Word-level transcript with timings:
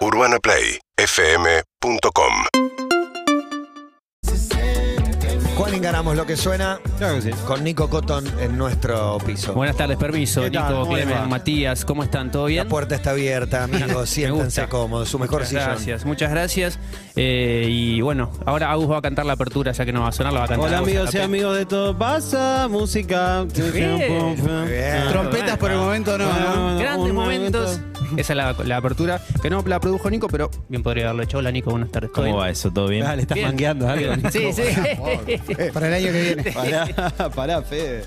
UrbanaPlayFM.com 0.00 2.32
Juan 5.56 5.74
Ingaramos 5.74 6.16
lo 6.16 6.24
que 6.24 6.38
suena 6.38 6.80
Claro 6.96 7.16
que 7.16 7.22
sí. 7.22 7.30
con 7.46 7.62
Nico 7.62 7.90
Cotton 7.90 8.24
en 8.40 8.56
nuestro 8.56 9.18
piso. 9.26 9.52
Buenas 9.52 9.76
tardes, 9.76 9.98
permiso. 9.98 10.40
¿Qué 10.40 10.50
tal? 10.52 10.68
Nico, 10.70 10.80
¿Cómo 10.84 10.96
le 10.96 11.02
Clemen? 11.04 11.28
Matías, 11.28 11.84
¿cómo 11.84 12.02
están? 12.02 12.30
¿Todo 12.30 12.46
bien? 12.46 12.64
La 12.64 12.68
puerta 12.70 12.94
está 12.94 13.10
abierta, 13.10 13.64
amigos, 13.70 14.08
siéntense 14.08 14.62
gusta. 14.62 14.68
cómodos, 14.70 15.10
su 15.10 15.18
mejor 15.18 15.40
Muchas 15.40 15.48
sillón. 15.50 15.64
gracias, 15.66 16.04
muchas 16.06 16.30
gracias. 16.30 16.78
Eh, 17.14 17.66
y 17.68 18.00
bueno, 18.00 18.32
ahora 18.46 18.70
Agus 18.70 18.90
va 18.90 18.96
a 18.98 19.02
cantar 19.02 19.26
la 19.26 19.34
apertura, 19.34 19.72
ya 19.72 19.84
que 19.84 19.92
no 19.92 20.00
va 20.00 20.08
a 20.08 20.12
sonar, 20.12 20.32
la 20.32 20.38
va 20.40 20.44
a 20.46 20.48
cantar. 20.48 20.66
Hola 20.66 20.78
Agus 20.78 20.88
amigos 20.88 21.14
y 21.14 21.18
amigos 21.18 21.56
de 21.58 21.66
todo 21.66 21.98
pasa, 21.98 22.68
música. 22.70 23.44
Bien. 23.44 24.34
bien. 24.66 25.08
Trompetas 25.10 25.58
por 25.58 25.70
el 25.70 25.76
momento 25.76 26.16
no, 26.16 26.24
¿no? 26.32 26.78
Grandes 26.78 27.12
momentos. 27.12 27.78
Esa 28.16 28.32
es 28.32 28.36
la, 28.36 28.52
la 28.64 28.76
apertura, 28.76 29.20
que 29.42 29.50
no 29.50 29.62
la 29.66 29.80
produjo 29.80 30.10
Nico, 30.10 30.28
pero 30.28 30.50
bien 30.68 30.82
podría 30.82 31.04
haberlo 31.04 31.22
hecho. 31.22 31.38
Hola 31.38 31.50
Nico, 31.50 31.70
buenas 31.70 31.90
tardes. 31.90 32.10
¿Todo 32.12 32.24
¿Cómo 32.24 32.36
bien? 32.36 32.46
va 32.46 32.50
eso? 32.50 32.70
¿Todo 32.70 32.88
bien? 32.88 33.04
Dale, 33.04 33.22
estás 33.22 33.36
Bien. 33.36 33.48
mangueando 33.48 33.88
algo. 33.88 34.16
Nico. 34.16 34.30
Sí, 34.30 34.52
sí. 34.52 34.62
Para 35.72 35.88
el 35.88 35.94
año 35.94 36.12
que 36.12 36.22
viene. 36.22 36.52
Pará, 36.52 37.30
pará, 37.34 37.62
Fede. 37.62 38.04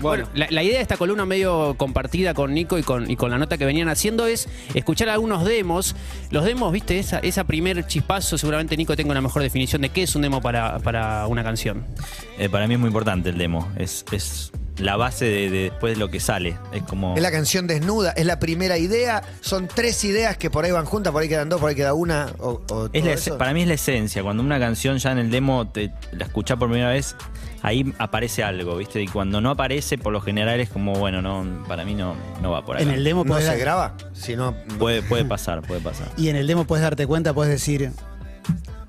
Bueno, 0.00 0.28
la, 0.34 0.46
la 0.50 0.62
idea 0.62 0.76
de 0.76 0.82
esta 0.82 0.96
columna 0.96 1.26
medio 1.26 1.74
compartida 1.76 2.32
con 2.32 2.54
Nico 2.54 2.78
y 2.78 2.84
con, 2.84 3.10
y 3.10 3.16
con 3.16 3.32
la 3.32 3.38
nota 3.38 3.58
que 3.58 3.64
venían 3.64 3.88
haciendo 3.88 4.28
es 4.28 4.48
escuchar 4.74 5.08
algunos 5.08 5.44
demos. 5.44 5.96
Los 6.30 6.44
demos, 6.44 6.72
viste, 6.72 7.00
esa, 7.00 7.18
esa 7.18 7.44
primer 7.44 7.84
chispazo, 7.86 8.38
seguramente 8.38 8.76
Nico 8.76 8.94
tenga 8.94 9.10
una 9.10 9.20
mejor 9.20 9.42
definición 9.42 9.82
de 9.82 9.88
qué 9.88 10.04
es 10.04 10.14
un 10.14 10.22
demo 10.22 10.40
para, 10.40 10.78
para 10.78 11.26
una 11.26 11.42
canción. 11.42 11.84
Eh, 12.38 12.48
para 12.48 12.68
mí 12.68 12.74
es 12.74 12.80
muy 12.80 12.86
importante 12.88 13.30
el 13.30 13.38
demo. 13.38 13.68
Es, 13.76 14.04
es 14.12 14.52
la 14.78 14.96
base 14.96 15.24
de, 15.24 15.50
de 15.50 15.58
después 15.70 15.94
de 15.94 15.98
lo 15.98 16.08
que 16.08 16.20
sale. 16.20 16.56
Es 16.72 16.82
como. 16.82 17.14
Es 17.16 17.22
la 17.22 17.30
canción 17.30 17.66
desnuda, 17.66 18.12
es 18.12 18.26
la 18.26 18.38
primera 18.38 18.78
idea. 18.78 19.22
Son 19.40 19.68
tres 19.68 20.04
ideas 20.04 20.36
que 20.36 20.50
por 20.50 20.64
ahí 20.64 20.70
van 20.70 20.84
juntas, 20.86 21.12
por 21.12 21.22
ahí 21.22 21.28
quedan 21.28 21.48
dos, 21.48 21.60
por 21.60 21.68
ahí 21.70 21.74
queda 21.76 21.94
una. 21.94 22.28
O, 22.38 22.62
o 22.70 22.88
es 22.92 23.22
todo 23.24 23.32
la 23.32 23.38
para 23.38 23.52
mí 23.52 23.62
es 23.62 23.68
la 23.68 23.74
esencia. 23.74 24.22
Cuando 24.22 24.42
una 24.42 24.58
canción 24.58 24.98
ya 24.98 25.12
en 25.12 25.18
el 25.18 25.30
demo 25.30 25.68
te, 25.68 25.92
la 26.12 26.24
escuchás 26.26 26.56
por 26.58 26.68
primera 26.68 26.90
vez, 26.90 27.16
ahí 27.62 27.92
aparece 27.98 28.44
algo, 28.44 28.76
¿viste? 28.76 29.02
Y 29.02 29.08
cuando 29.08 29.40
no 29.40 29.50
aparece, 29.50 29.98
por 29.98 30.12
lo 30.12 30.20
general 30.20 30.60
es 30.60 30.68
como, 30.70 30.92
bueno, 30.94 31.20
no, 31.22 31.64
para 31.66 31.84
mí 31.84 31.94
no, 31.94 32.14
no 32.40 32.50
va 32.52 32.64
por 32.64 32.76
ahí. 32.76 32.84
En 32.84 32.90
el 32.90 33.02
demo 33.04 33.24
¿No 33.24 33.38
se 33.38 33.44
dar- 33.44 33.58
graba? 33.58 33.94
Si 34.12 34.36
no, 34.36 34.54
Puede, 34.78 35.02
puede 35.02 35.24
pasar, 35.24 35.62
puede 35.62 35.80
pasar. 35.80 36.08
y 36.16 36.28
en 36.28 36.36
el 36.36 36.46
demo 36.46 36.66
puedes 36.66 36.82
darte 36.82 37.06
cuenta, 37.06 37.34
puedes 37.34 37.52
decir 37.52 37.90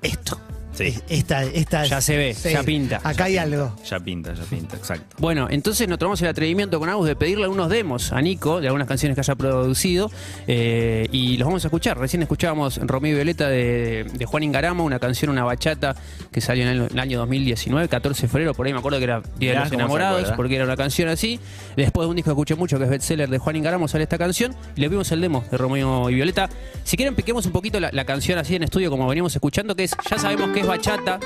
esto. 0.01 0.39
Sí, 0.80 0.97
Esta, 1.09 1.44
esta 1.44 1.83
Ya 1.83 1.99
se 1.99 2.16
ve, 2.16 2.33
ya 2.33 2.63
pinta. 2.63 3.02
Acá 3.03 3.25
hay 3.25 3.38
algo. 3.38 3.75
ya 3.85 3.99
pinta, 3.99 4.33
ya 4.33 4.44
pinta, 4.44 4.77
exacto. 4.77 5.17
Bueno, 5.19 5.47
entonces 5.49 5.89
nos 5.89 5.99
tomamos 5.99 6.21
el 6.21 6.30
atrevimiento 6.30 6.80
con 6.80 6.88
Agus 6.88 7.05
de 7.05 7.17
pedirle 7.17 7.44
algunos 7.44 7.67
demos 7.69 8.13
a 8.13 8.21
Nico 8.21 8.61
de 8.61 8.67
algunas 8.67 8.88
canciones 8.88 9.16
que 9.16 9.19
haya 9.19 9.36
producido 9.36 10.09
eh, 10.47 11.08
y 11.11 11.36
los 11.36 11.45
vamos 11.45 11.66
a 11.66 11.67
escuchar. 11.67 11.97
Recién 11.97 12.21
escuchábamos 12.21 12.77
Romeo 12.77 13.11
y 13.11 13.16
Violeta 13.16 13.49
de, 13.49 14.05
de 14.13 14.25
Juan 14.25 14.44
Ingaramo, 14.44 14.86
una 14.86 14.99
canción, 14.99 15.31
una 15.31 15.44
bachata 15.44 15.97
que 16.31 16.39
salió 16.39 16.63
en 16.63 16.69
el, 16.69 16.81
en 16.83 16.91
el 16.93 16.99
año 16.99 17.19
2019, 17.19 17.89
14 17.89 18.21
de 18.21 18.27
febrero, 18.30 18.53
por 18.53 18.66
ahí 18.66 18.71
me 18.71 18.80
acuerdo 18.80 18.99
que 18.99 19.03
era 19.03 19.21
Día 19.38 19.53
de 19.55 19.59
los 19.59 19.71
Enamorados, 19.73 20.31
porque 20.38 20.55
era 20.55 20.64
una 20.64 20.77
canción 20.77 21.09
así. 21.09 21.41
Después 21.75 22.05
de 22.05 22.09
un 22.09 22.16
disco 22.16 22.30
que 22.30 22.36
escuché 22.36 22.55
mucho, 22.55 22.77
que 22.77 22.86
es 22.86 22.89
bestseller 22.89 23.30
de 23.30 23.38
Juan 23.38 23.58
Ingaramo, 23.58 23.89
sale 23.89 24.03
esta 24.03 24.17
canción 24.17 24.55
y 24.77 24.81
le 24.81 24.88
vimos 24.88 25.11
el 25.11 25.19
demo 25.19 25.43
de 25.52 25.58
Romeo 25.58 26.09
y 26.09 26.16
Violeta. 26.16 26.49
Si 26.86 26.95
quieren, 26.95 27.16
piquemos 27.16 27.45
un 27.45 27.52
poquito 27.52 27.81
la, 27.81 27.89
la 27.91 28.05
canción 28.05 28.39
así 28.39 28.55
en 28.55 28.64
estudio, 28.64 28.89
como 28.89 29.08
veníamos 29.08 29.36
escuchando, 29.36 29.75
que 29.75 29.83
es, 29.83 29.95
ya 30.09 30.17
sabemos 30.17 30.52
que 30.52 30.61
es 30.61 30.68
bachata. 30.69 31.19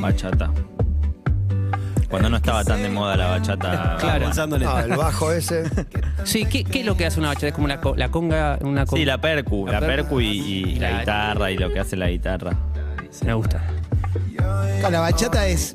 Bachata. 0.00 0.50
Cuando 2.10 2.28
no 2.30 2.36
estaba 2.36 2.62
tan 2.64 2.82
de 2.82 2.88
moda 2.90 3.16
la 3.16 3.28
bachata. 3.30 3.96
Claro. 3.98 4.24
Pensándole. 4.26 4.64
no, 4.66 4.78
el 4.78 4.96
bajo 4.96 5.32
ese. 5.32 5.64
Sí, 6.24 6.44
¿qué, 6.44 6.62
qué 6.64 6.80
es 6.80 6.86
lo 6.86 6.94
que 6.96 7.06
hace 7.06 7.20
una 7.20 7.28
bachata? 7.28 7.46
Es 7.48 7.54
como 7.54 7.68
la, 7.68 7.80
co- 7.80 7.94
la 7.96 8.10
conga, 8.10 8.58
una 8.60 8.84
conga. 8.84 8.98
Sí, 9.00 9.04
la 9.06 9.18
percu, 9.18 9.66
La 9.66 9.80
la, 9.80 9.80
percu. 9.86 10.16
percu 10.16 10.20
y, 10.20 10.26
y 10.26 10.74
La- 10.74 10.90
la 10.90 10.98
guitarra 11.00 11.50
y 11.50 11.56
lo 11.56 11.72
que 11.72 11.80
hace 11.80 11.96
la 11.96 12.08
guitarra. 12.10 12.52
Me 13.24 13.32
gusta. 13.32 13.62
Claro, 14.36 14.90
La 14.90 15.00
bachata 15.00 15.46
es. 15.46 15.74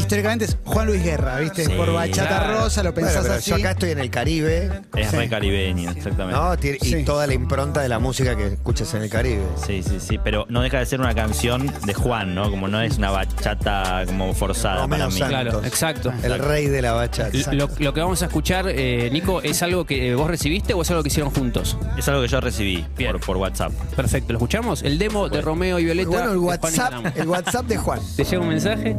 Históricamente 0.00 0.44
es 0.46 0.56
Juan 0.64 0.86
Luis 0.86 1.02
Guerra, 1.04 1.38
¿viste? 1.38 1.64
Sí, 1.66 1.72
Por 1.72 1.92
bachata 1.92 2.28
claro. 2.44 2.60
rosa, 2.60 2.82
lo 2.82 2.92
Bueno, 2.92 3.06
pensás 3.08 3.22
pero 3.22 3.34
así. 3.38 3.50
yo 3.50 3.56
acá 3.56 3.70
estoy 3.72 3.90
en 3.90 3.98
el 4.00 4.10
Caribe, 4.10 4.70
Es 4.96 5.10
Sí. 5.10 5.16
re 5.16 5.28
caribeño, 5.28 5.90
exactamente. 5.90 6.40
¿no? 6.40 6.56
Tiene- 6.56 6.78
Y 6.82 6.86
Sí. 6.86 7.04
toda 7.04 7.26
la 7.26 7.34
impronta 7.34 7.80
de 7.80 7.88
la 7.88 7.98
música 7.98 8.36
que 8.36 8.46
escuchas 8.48 8.92
en 8.94 9.02
el 9.02 9.10
Caribe. 9.10 9.42
Sí, 9.66 9.82
sí, 9.82 9.98
sí, 10.00 10.18
pero 10.22 10.46
no 10.48 10.62
deja 10.62 10.78
de 10.78 10.86
ser 10.86 11.00
una 11.00 11.14
canción 11.14 11.70
de 11.86 11.94
Juan, 11.94 12.34
¿no? 12.34 12.50
Como 12.50 12.66
no 12.68 12.80
es 12.80 12.98
una 12.98 13.10
bachata 13.10 14.04
como 14.06 14.32
forzada 14.34 14.82
Romeo 14.82 14.98
para 14.98 15.10
mí. 15.10 15.18
Santos. 15.18 15.28
Claro, 15.28 15.64
exacto. 15.64 16.12
El 16.22 16.38
rey 16.38 16.66
de 16.66 16.82
la 16.82 16.92
bachata. 16.92 17.52
Lo, 17.52 17.68
lo 17.78 17.94
que 17.94 18.00
vamos 18.00 18.22
a 18.22 18.26
escuchar, 18.26 18.66
eh, 18.68 19.08
Nico, 19.12 19.42
¿es 19.42 19.62
algo 19.62 19.84
que 19.84 20.14
vos 20.14 20.28
recibiste 20.28 20.74
o 20.74 20.82
es 20.82 20.90
algo 20.90 21.02
que 21.02 21.08
hicieron 21.08 21.30
juntos? 21.32 21.76
Es 21.96 22.08
algo 22.08 22.22
que 22.22 22.28
yo 22.28 22.40
recibí 22.40 22.84
Bien. 22.96 23.12
por, 23.12 23.20
por 23.20 23.36
WhatsApp. 23.36 23.72
Perfecto, 23.96 24.32
¿lo 24.32 24.38
escuchamos? 24.38 24.82
El 24.82 24.98
demo 24.98 25.28
de 25.28 25.40
Romeo 25.40 25.78
y 25.78 25.84
Violeta. 25.84 26.08
Bueno, 26.08 26.24
el 26.26 26.30
de 26.32 26.36
Juan 26.38 26.58
WhatsApp, 26.60 27.16
el 27.16 27.28
WhatsApp 27.28 27.66
de 27.66 27.76
Juan. 27.76 28.00
¿Te 28.16 28.24
llega 28.24 28.42
un 28.42 28.48
mensaje? 28.48 28.96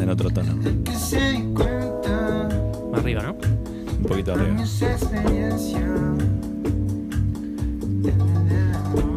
En 0.00 0.08
otro 0.08 0.30
tono. 0.30 0.54
Más 2.90 3.00
arriba, 3.00 3.22
¿no? 3.22 3.32
Un 3.98 4.02
poquito 4.06 4.32
arriba. 4.32 4.56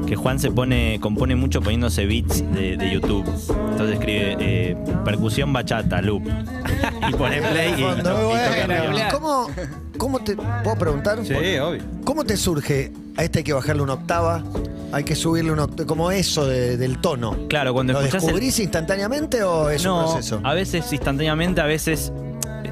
Que 0.06 0.16
Juan 0.16 0.40
se 0.40 0.52
pone, 0.52 1.00
compone 1.00 1.36
mucho 1.36 1.62
poniéndose 1.62 2.06
beats 2.06 2.44
de, 2.54 2.78
de 2.78 2.92
YouTube. 2.92 3.26
Entonces 3.72 3.98
escribe 3.98 4.36
eh, 4.40 4.78
percusión 5.06 5.54
bachata, 5.54 6.02
loop. 6.02 6.24
Y 7.10 7.14
pone 7.16 7.42
play 7.42 7.74
y, 7.78 7.82
y 7.82 7.84
Fondo. 7.84 8.04
toca 8.04 8.64
arriba. 8.64 9.08
¿y 9.08 9.12
¿Cómo, 9.12 9.48
¿Cómo 9.98 10.20
te. 10.20 10.36
¿Puedo 10.36 10.76
preguntar? 10.78 11.20
Sí, 11.26 11.34
obvio. 11.34 11.82
¿Cómo 12.06 12.24
te 12.24 12.38
surge? 12.38 12.92
A 13.18 13.24
este 13.24 13.40
hay 13.40 13.44
que 13.44 13.54
bajarle 13.54 13.82
una 13.84 13.94
octava, 13.94 14.44
hay 14.92 15.04
que 15.04 15.16
subirle 15.16 15.52
una 15.52 15.66
octava. 15.66 15.88
Como 15.88 16.12
eso 16.12 16.48
de- 16.48 16.78
del 16.78 17.00
tono. 17.00 17.38
Claro, 17.48 17.74
cuando 17.74 17.94
¿Lo 17.94 18.00
escuchás 18.00 18.24
el- 18.24 18.28
descubrís 18.28 18.60
instantáneamente 18.60 19.44
o 19.44 19.70
es 19.70 19.86
un 19.86 19.92
No, 19.92 20.04
proceso? 20.06 20.42
a 20.44 20.54
veces 20.54 20.92
instantáneamente, 20.92 21.62
a 21.62 21.66
veces 21.66 22.12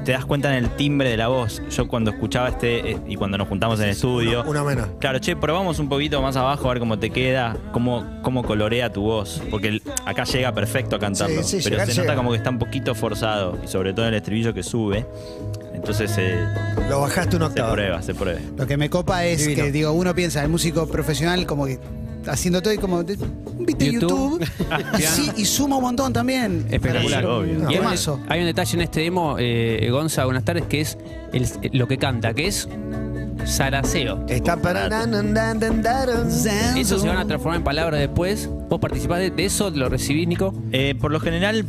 te 0.04 0.10
das 0.10 0.24
cuenta 0.24 0.48
en 0.56 0.64
el 0.64 0.70
timbre 0.74 1.10
de 1.10 1.16
la 1.16 1.28
voz. 1.28 1.62
Yo 1.70 1.86
cuando 1.86 2.10
escuchaba 2.10 2.48
este 2.48 2.90
eh, 2.92 2.98
y 3.06 3.14
cuando 3.14 3.38
nos 3.38 3.46
juntamos 3.46 3.78
en 3.78 3.84
el 3.84 3.90
estudio, 3.90 4.42
Una 4.44 4.64
menos. 4.64 4.88
claro, 4.98 5.20
che, 5.20 5.36
probamos 5.36 5.78
un 5.78 5.88
poquito 5.88 6.20
más 6.20 6.34
abajo 6.34 6.66
a 6.68 6.72
ver 6.72 6.80
cómo 6.80 6.98
te 6.98 7.10
queda, 7.10 7.56
cómo, 7.72 8.04
cómo 8.22 8.42
colorea 8.42 8.92
tu 8.92 9.02
voz. 9.02 9.40
Porque 9.48 9.68
el- 9.68 9.82
acá 10.04 10.24
llega 10.24 10.52
perfecto 10.52 10.96
a 10.96 10.98
cantarlo. 10.98 11.44
Sí, 11.44 11.58
sí, 11.58 11.62
pero 11.62 11.74
llegar 11.76 11.86
se 11.86 11.92
llega. 11.92 12.04
nota 12.06 12.16
como 12.16 12.30
que 12.32 12.38
está 12.38 12.50
un 12.50 12.58
poquito 12.58 12.96
forzado. 12.96 13.58
Y 13.64 13.68
sobre 13.68 13.92
todo 13.92 14.06
en 14.06 14.14
el 14.14 14.18
estribillo 14.18 14.52
que 14.52 14.64
sube. 14.64 15.06
Entonces 15.82 16.14
eh, 16.16 16.46
Lo 16.88 17.00
bajaste 17.00 17.36
una 17.36 17.48
se 17.50 17.60
prueba, 17.60 18.00
se 18.02 18.14
prueba. 18.14 18.38
Lo 18.56 18.66
que 18.68 18.76
me 18.76 18.88
copa 18.88 19.24
es 19.24 19.40
Divino. 19.40 19.64
que, 19.64 19.72
digo, 19.72 19.90
uno 19.92 20.14
piensa, 20.14 20.40
el 20.42 20.48
músico 20.48 20.86
profesional 20.86 21.44
como 21.44 21.66
que 21.66 21.80
haciendo 22.28 22.62
todo 22.62 22.72
y 22.72 22.78
como 22.78 23.02
de- 23.02 23.14
un 23.16 23.66
beat 23.66 23.78
de 23.78 23.92
YouTube. 23.92 24.40
YouTube. 24.40 24.48
y, 24.98 25.02
sí, 25.02 25.30
y 25.36 25.44
suma 25.44 25.76
un 25.76 25.82
montón 25.82 26.12
también. 26.12 26.66
Espectacular. 26.70 27.20
Sí, 27.22 27.26
obvio. 27.26 27.58
Un 27.58 27.70
Y 27.70 27.74
hay, 27.74 27.80
un, 27.80 28.22
hay 28.28 28.40
un 28.40 28.46
detalle 28.46 28.76
en 28.76 28.82
este 28.82 29.00
demo, 29.00 29.36
eh, 29.40 29.88
Gonza, 29.90 30.24
buenas 30.24 30.44
tardes, 30.44 30.64
que 30.66 30.80
es 30.82 30.96
el- 31.32 31.48
lo 31.72 31.88
que 31.88 31.98
canta, 31.98 32.32
que 32.32 32.46
es 32.46 32.68
Saraceo. 33.44 34.24
Está 34.28 34.56
para. 34.62 34.88
Eso 36.76 36.98
se 37.00 37.08
van 37.08 37.18
a 37.18 37.26
transformar 37.26 37.56
en 37.58 37.64
palabras 37.64 37.98
después. 37.98 38.48
¿Vos 38.68 38.78
participás 38.80 39.18
de, 39.18 39.30
de 39.30 39.44
eso? 39.44 39.70
¿Lo 39.70 39.88
recibís, 39.88 40.28
Nico? 40.28 40.54
Eh, 40.70 40.94
por 41.00 41.10
lo 41.10 41.18
general, 41.18 41.64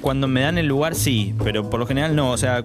cuando 0.00 0.26
me 0.26 0.40
dan 0.40 0.56
el 0.56 0.66
lugar, 0.66 0.94
sí, 0.94 1.34
pero 1.44 1.68
por 1.68 1.80
lo 1.80 1.86
general 1.86 2.16
no. 2.16 2.30
O 2.30 2.38
sea, 2.38 2.64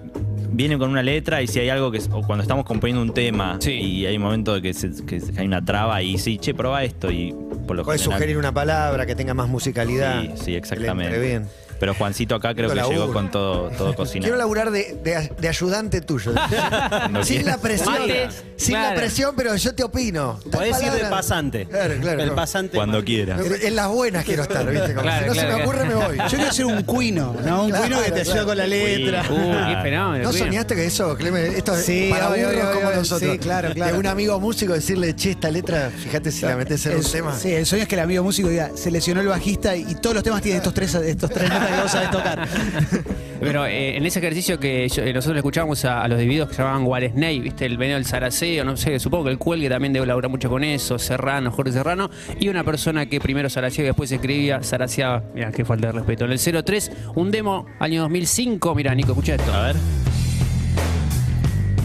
viene 0.54 0.78
con 0.78 0.90
una 0.90 1.02
letra 1.02 1.42
y 1.42 1.46
si 1.46 1.58
hay 1.60 1.68
algo 1.68 1.90
que. 1.90 1.98
O 2.10 2.22
cuando 2.22 2.42
estamos 2.42 2.64
componiendo 2.64 3.02
un 3.02 3.12
tema 3.12 3.56
Sí. 3.60 3.72
y 3.72 4.06
hay 4.06 4.16
un 4.16 4.22
momento 4.22 4.54
de 4.54 4.62
que, 4.62 4.72
se- 4.74 5.04
que 5.04 5.20
hay 5.36 5.46
una 5.46 5.64
traba 5.64 6.02
y 6.02 6.18
sí, 6.18 6.38
che, 6.38 6.54
probá 6.54 6.84
esto 6.84 7.10
y 7.10 7.34
por 7.66 7.76
lo 7.76 7.84
Puedes 7.84 8.00
general. 8.02 8.20
sugerir 8.20 8.38
una 8.38 8.52
palabra 8.52 9.06
que 9.06 9.14
tenga 9.14 9.34
más 9.34 9.48
musicalidad. 9.48 10.22
Sí, 10.22 10.30
sí, 10.36 10.50
Le 10.52 10.56
exactamente. 10.58 11.14
entre 11.14 11.26
bien. 11.28 11.46
Pero 11.80 11.94
Juancito 11.94 12.34
acá 12.34 12.54
creo 12.54 12.68
que 12.70 12.76
laburo. 12.76 13.00
llegó 13.00 13.12
con 13.12 13.30
todo, 13.30 13.70
todo 13.70 13.94
cocinado. 13.96 14.22
Quiero 14.24 14.36
laburar 14.36 14.70
de, 14.70 14.96
de- 15.02 15.32
de 15.38 15.48
ayudante 15.48 16.00
tuyo. 16.00 16.32
Sin 17.24 17.44
la 17.46 17.58
presión. 17.58 17.92
Mate, 17.94 18.28
sin 18.56 18.74
la 18.74 18.94
presión, 18.94 19.34
pero 19.36 19.54
yo 19.56 19.74
te 19.74 19.82
opino. 19.84 20.38
Tal 20.42 20.50
Podés 20.50 20.76
ir 20.78 20.84
de 20.84 20.90
palabra- 20.90 21.10
pasante. 21.10 21.66
Claro, 21.66 21.94
claro. 22.00 22.22
El 22.22 22.28
no. 22.28 22.34
pasante. 22.34 22.76
Cuando 22.76 23.04
quieras. 23.04 23.40
En 23.62 23.76
las 23.76 23.88
buenas 23.88 24.24
quiero 24.24 24.42
estar, 24.42 24.64
¿viste? 24.70 24.94
Como 24.94 25.02
Claro, 25.02 25.22
si 25.24 25.26
no 25.28 25.32
claro, 25.32 25.34
se 25.34 25.42
me 25.58 25.64
claro. 25.64 25.64
ocurre, 25.70 25.84
me 25.84 25.94
voy. 25.94 26.16
Yo 26.30 26.36
quiero 26.38 26.52
ser 26.52 26.66
un 26.66 26.82
cuino, 26.82 27.34
¿no? 27.44 27.64
Un 27.64 27.70
Claro, 27.70 27.84
cuino 27.86 28.02
que 28.02 28.10
te 28.12 28.20
ayuda 28.20 28.32
claro. 28.34 28.46
con 28.48 28.56
la 28.58 28.66
letra. 28.66 29.22
Uh, 29.28 29.74
qué 29.74 29.82
fenómeno. 29.82 30.24
¿No 30.24 30.32
soñaste 30.32 30.74
que 30.74 30.86
eso, 30.86 31.16
Clemen? 31.16 31.52
Esto 31.54 31.74
es 31.76 31.84
Sí, 31.84 32.08
para 32.10 32.30
obvio, 32.30 32.46
burros 32.48 32.60
obvio, 32.62 32.72
como 32.74 32.86
obvio. 32.88 32.98
nosotros. 32.98 33.32
Sí, 33.32 33.38
claro, 33.38 33.72
claro. 33.74 33.92
De 33.92 33.98
un 33.98 34.06
amigo 34.06 34.40
músico 34.40 34.72
decirle, 34.72 35.14
che, 35.16 35.30
esta 35.32 35.50
letra, 35.50 35.90
fíjate 35.90 36.30
si 36.30 36.42
la 36.46 36.56
metes 36.56 36.86
en 36.86 36.92
El- 36.92 36.98
un 36.98 37.04
tema. 37.12 37.36
Sí, 37.38 37.52
el 37.52 37.66
sueño 37.66 37.82
es 37.82 37.88
que 37.88 37.94
el 37.96 38.00
amigo 38.00 38.22
músico 38.22 38.48
diga, 38.48 38.70
se 38.74 38.90
lesionó 38.90 39.20
el 39.20 39.28
bajista 39.28 39.74
y 39.76 39.94
todos 39.96 40.14
los 40.14 40.22
temas 40.24 40.40
tienen 40.42 40.58
estos 40.58 40.72
tres, 40.74 40.94
estos 40.94 41.30
tres 41.30 41.50
que 41.68 41.80
vos 41.82 41.90
sabés 41.90 42.10
tocar. 42.10 42.48
Pero 43.40 43.66
eh, 43.66 43.96
en 43.96 44.06
ese 44.06 44.20
ejercicio 44.20 44.58
que 44.58 44.88
yo- 44.88 45.02
eh, 45.02 45.12
nosotros 45.12 45.34
le 45.34 45.40
escuchábamos 45.40 45.84
a, 45.84 46.02
a 46.02 46.08
los 46.08 46.18
divididos 46.18 46.48
que 46.48 46.54
se 46.54 46.62
llamaban 46.62 46.84
Guaresney, 46.84 47.40
¿viste? 47.40 47.66
El 47.66 47.76
veneno 47.76 47.96
del 47.96 48.06
Saraceo, 48.06 48.64
no 48.64 48.76
sé, 48.76 48.98
supongo 48.98 49.24
que 49.24 49.30
el 49.30 49.38
Cuelgue 49.38 49.68
también 49.68 49.92
debe 49.92 50.06
laburar 50.06 50.30
mucho 50.30 50.48
con 50.48 50.64
eso, 50.64 50.98
Serrano, 50.98 51.50
Jorge 51.50 51.72
Serrano, 51.72 52.10
y 52.40 52.48
una 52.48 52.64
persona 52.64 53.06
que 53.06 53.20
primero 53.20 53.50
Saraceo 53.50 53.84
y 53.84 53.86
después 53.88 54.10
escribía, 54.12 54.62
Saraceaba, 54.62 55.24
mira, 55.34 55.50
qué 55.52 55.64
falta 55.64 55.88
de 55.88 55.92
respeto. 55.92 56.24
En 56.24 56.32
el 56.32 56.38
03, 56.64 56.92
un 57.16 57.30
demo, 57.30 57.66
año 57.80 58.02
2005, 58.02 58.74
mira, 58.74 58.94
Nico, 58.94 59.10
escucha 59.12 59.34
esto. 59.34 59.52
A 59.52 59.66
ver. 59.66 59.76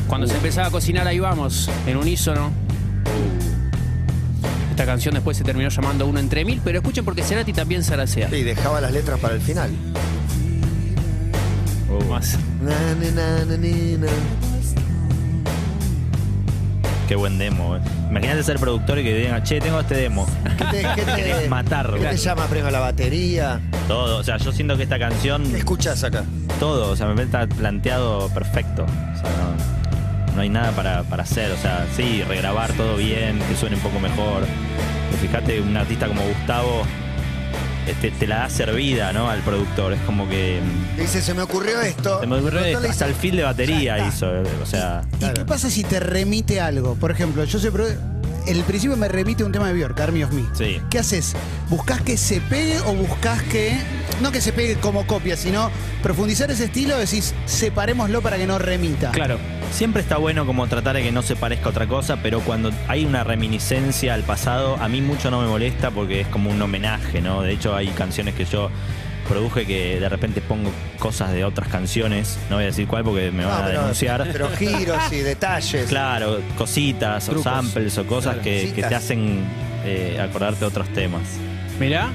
Cuando 0.08 0.28
se 0.28 0.36
empezaba 0.36 0.68
a 0.68 0.72
cocinar, 0.72 1.08
ahí 1.08 1.20
vamos, 1.20 1.70
en 1.86 1.98
unísono. 1.98 2.52
Esta 4.80 4.94
canción 4.94 5.14
después 5.14 5.36
se 5.36 5.44
terminó 5.44 5.68
llamando 5.68 6.08
Uno 6.08 6.20
entre 6.22 6.46
mil, 6.46 6.62
pero 6.64 6.78
escuchen 6.78 7.04
porque 7.04 7.22
Cerati 7.22 7.52
también 7.52 7.84
zaracea. 7.84 8.34
Y 8.34 8.44
dejaba 8.44 8.80
las 8.80 8.94
letras 8.94 9.20
para 9.20 9.34
el 9.34 9.42
final. 9.42 9.70
Uh, 11.90 12.02
Más. 12.06 12.40
Na, 12.64 12.72
na, 12.96 13.12
na, 13.12 13.46
na, 13.46 13.58
na, 13.58 13.98
na. 13.98 14.12
Qué 17.10 17.16
buen 17.18 17.38
demo. 17.38 17.76
eh. 17.76 17.82
Imagínate 18.10 18.42
ser 18.42 18.58
productor 18.58 19.00
y 19.00 19.04
que 19.04 19.18
digan, 19.18 19.44
che, 19.44 19.60
tengo 19.60 19.82
este 19.82 19.96
demo. 19.96 20.26
¿Qué 20.58 20.64
te, 20.64 20.88
qué 20.96 21.02
te- 21.42 21.50
matar. 21.50 21.94
qué 22.00 22.06
te 22.06 22.16
llama 22.16 22.46
primero 22.46 22.72
la 22.72 22.80
batería? 22.80 23.60
Todo. 23.90 24.20
O 24.20 24.24
sea, 24.24 24.38
yo 24.38 24.54
siento 24.54 24.78
que 24.78 24.84
esta 24.84 24.98
canción, 24.98 25.44
¿Qué 25.52 25.58
escuchás 25.58 26.06
acá? 26.06 26.24
todo, 26.58 26.92
o 26.92 26.96
sea, 26.96 27.08
me 27.08 27.24
está 27.24 27.46
planteado 27.48 28.30
perfecto. 28.30 28.84
O 28.84 28.88
sea, 29.20 29.30
no, 29.30 29.79
no 30.40 30.44
hay 30.44 30.50
nada 30.50 30.72
para, 30.72 31.04
para 31.04 31.24
hacer. 31.24 31.52
O 31.52 31.58
sea, 31.58 31.86
sí, 31.98 32.24
regrabar 32.24 32.72
todo 32.74 32.96
bien, 32.96 33.40
que 33.50 33.58
suene 33.58 33.76
un 33.76 33.82
poco 33.82 34.00
mejor. 34.00 34.46
Pero 35.10 35.22
fíjate, 35.22 35.60
un 35.60 35.76
artista 35.76 36.08
como 36.08 36.22
Gustavo 36.26 36.84
este, 37.86 38.12
te 38.12 38.26
la 38.26 38.38
da 38.40 38.50
servida, 38.50 39.12
¿no? 39.12 39.30
Al 39.30 39.42
productor. 39.42 39.92
Es 39.92 40.00
como 40.04 40.30
que. 40.30 40.62
mm, 40.96 41.02
Dice, 41.02 41.22
se 41.22 41.34
me 41.34 41.42
ocurrió 41.42 41.82
esto. 41.82 42.22
Se 42.22 42.28
me 42.28 42.38
ocurrió 42.38 42.62
esto, 42.62 42.88
hasta 42.90 43.06
el 43.06 43.16
fil 43.16 43.36
de 43.36 43.44
batería 43.44 44.08
hizo. 44.08 44.34
eh, 44.34 44.44
O 44.64 44.66
sea. 44.66 45.02
¿Y 45.16 45.18
Claro. 45.18 45.34
qué 45.34 45.46
pasa 45.46 45.70
si 45.70 45.84
te 45.84 46.00
remite 46.00 46.62
algo? 46.62 46.96
Por 46.96 47.12
ejemplo, 47.12 47.44
yo 47.44 47.60
sé, 47.60 47.70
el 48.48 48.64
principio 48.64 48.96
me 48.96 49.10
remite 49.10 49.44
un 49.44 49.52
tema 49.52 49.68
de 49.68 49.74
Björk, 49.74 50.00
Army 50.00 50.24
of 50.24 50.32
Me. 50.32 50.44
Sí. 50.54 50.80
¿Qué 50.90 51.00
haces? 51.00 51.36
¿Buscas 51.70 52.02
que 52.02 52.16
se 52.16 52.40
pegue 52.40 52.80
o 52.86 52.94
buscas 52.94 53.42
que, 53.44 53.78
no 54.22 54.32
que 54.32 54.40
se 54.40 54.54
pegue 54.54 54.76
como 54.76 55.06
copia, 55.06 55.36
sino 55.36 55.70
profundizar 56.02 56.50
ese 56.50 56.66
estilo? 56.66 56.98
Decís, 56.98 57.36
separémoslo 57.46 58.22
para 58.22 58.38
que 58.38 58.48
no 58.48 58.58
remita. 58.58 59.12
Claro. 59.12 59.38
Siempre 59.72 60.02
está 60.02 60.18
bueno 60.18 60.46
como 60.46 60.68
tratar 60.68 60.96
de 60.98 61.04
que 61.04 61.12
no 61.12 61.22
se 61.22 61.36
parezca 61.38 61.68
a 61.68 61.70
otra 61.70 61.88
cosa, 61.88 62.18
pero 62.22 62.42
cuando 62.42 62.72
hay 62.88 63.06
una 63.06 63.24
reminiscencia 63.24 64.14
al 64.14 64.24
pasado, 64.24 64.76
a 64.78 64.90
mí 64.90 65.00
mucho 65.00 65.32
no 65.32 65.42
me 65.42 65.48
molesta 65.48 65.90
porque 65.92 66.22
es 66.22 66.28
como 66.28 66.50
un 66.50 66.62
homenaje, 66.62 67.22
¿no? 67.22 67.42
De 67.44 67.54
hecho, 67.54 67.76
hay 67.76 67.88
canciones 67.90 68.34
que 68.36 68.44
yo 68.46 68.70
produje 69.28 69.66
que 69.66 70.00
de 70.00 70.10
repente 70.10 70.42
pongo 70.42 70.72
cosas 70.98 71.32
de 71.32 71.46
otras 71.46 71.70
canciones, 71.70 72.38
no 72.50 72.56
voy 72.58 72.64
a 72.64 72.68
decir 72.68 72.88
cuál 72.88 73.04
porque 73.04 73.32
me 73.32 73.46
van 73.46 73.54
No, 73.58 73.64
a 73.64 73.66
pero- 73.68 73.80
denunciar. 73.82 74.28
Pero 74.34 74.50
giros 74.50 75.12
y 75.14 75.18
detalles. 75.20 75.86
Claro, 75.90 76.42
cositas 76.58 77.26
Trucos. 77.26 77.46
o 77.46 77.50
samples 77.50 77.98
o 78.00 78.06
cosas 78.06 78.34
Claro, 78.38 78.44
que, 78.44 78.74
te 78.90 78.96
hacen 78.96 79.44
eh, 79.86 80.20
acordarte 80.22 80.60
de 80.62 80.66
otros 80.66 80.90
temas. 80.90 81.22
Mirá, 81.80 82.10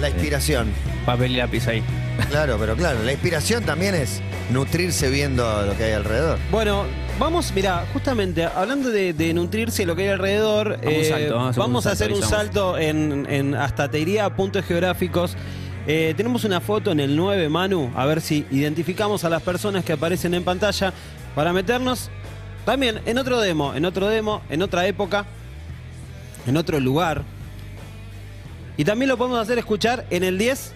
La 0.00 0.10
inspiración. 0.10 0.68
papel 1.06 1.32
y 1.32 1.36
lápiz 1.36 1.66
ahí. 1.68 1.82
Claro, 2.28 2.58
pero 2.60 2.76
claro, 2.76 3.02
la 3.02 3.12
inspiración 3.12 3.64
también 3.64 3.94
es 3.94 4.20
nutrirse 4.50 5.10
viendo 5.10 5.66
lo 5.66 5.76
que 5.76 5.84
hay 5.84 5.92
alrededor. 5.92 6.38
Bueno, 6.50 6.84
vamos, 7.18 7.52
mira, 7.54 7.86
justamente 7.92 8.44
hablando 8.44 8.90
de, 8.90 9.12
de 9.12 9.34
nutrirse 9.34 9.86
lo 9.86 9.96
que 9.96 10.02
hay 10.02 10.08
alrededor, 10.08 10.78
Vamos 10.82 11.06
salto, 11.06 11.34
vamos 11.34 11.46
a 11.46 11.50
hacer 11.50 11.60
vamos 11.60 11.84
un 11.84 11.88
a 11.88 11.92
hacer 11.92 12.12
un 12.12 12.20
salto, 12.22 12.72
salto 12.72 12.78
en, 12.78 13.26
en 13.28 13.54
hasta 13.54 13.90
te 13.90 13.98
diría 13.98 14.34
puntos 14.34 14.64
geográficos. 14.64 15.36
Eh, 15.86 16.14
tenemos 16.16 16.44
una 16.44 16.60
foto 16.60 16.92
en 16.92 17.00
el 17.00 17.16
9, 17.16 17.48
Manu, 17.48 17.90
a 17.96 18.06
ver 18.06 18.20
si 18.20 18.46
identificamos 18.50 19.24
a 19.24 19.28
las 19.28 19.42
personas 19.42 19.84
que 19.84 19.92
aparecen 19.92 20.32
en 20.34 20.44
pantalla 20.44 20.92
para 21.34 21.52
meternos 21.52 22.08
también 22.64 23.00
en 23.06 23.18
otro 23.18 23.40
demo, 23.40 23.74
en 23.74 23.84
otro 23.84 24.08
demo, 24.08 24.42
en 24.48 24.62
otra 24.62 24.86
época, 24.86 25.26
en 26.46 26.56
otro 26.56 26.78
lugar. 26.78 27.22
Y 28.76 28.84
también 28.84 29.08
lo 29.08 29.16
podemos 29.18 29.38
hacer 29.40 29.58
escuchar 29.58 30.06
en 30.10 30.22
el 30.22 30.38
10 30.38 30.72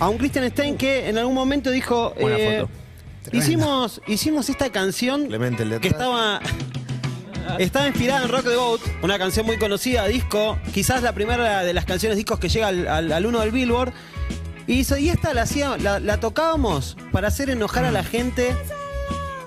a 0.00 0.08
un 0.08 0.18
Christian 0.18 0.48
Stein 0.50 0.76
que 0.76 1.08
en 1.08 1.18
algún 1.18 1.34
momento 1.34 1.70
dijo... 1.70 2.14
Buena 2.20 2.38
eh, 2.38 2.60
foto. 2.60 2.72
Hicimos, 3.32 4.00
hicimos 4.06 4.48
esta 4.50 4.70
canción 4.70 5.28
que 5.80 5.88
estaba, 5.88 6.40
estaba 7.58 7.86
inspirada 7.86 8.24
en 8.24 8.28
Rock 8.30 8.44
the 8.44 8.56
Boat, 8.56 8.80
una 9.02 9.18
canción 9.18 9.46
muy 9.46 9.56
conocida, 9.56 10.06
disco, 10.06 10.58
quizás 10.74 11.02
la 11.02 11.12
primera 11.14 11.62
de 11.64 11.72
las 11.72 11.86
canciones 11.86 12.16
discos 12.18 12.38
que 12.38 12.50
llega 12.50 12.68
al, 12.68 12.86
al, 12.86 13.12
al 13.12 13.24
uno 13.26 13.40
del 13.40 13.50
Billboard. 13.50 13.92
Y, 14.66 14.80
hizo- 14.80 14.98
y 14.98 15.08
esta 15.08 15.32
la, 15.32 15.42
hacía, 15.42 15.76
la, 15.78 16.00
la 16.00 16.20
tocábamos 16.20 16.96
para 17.12 17.28
hacer 17.28 17.48
enojar 17.48 17.84
a 17.86 17.90
la 17.90 18.04
gente 18.04 18.54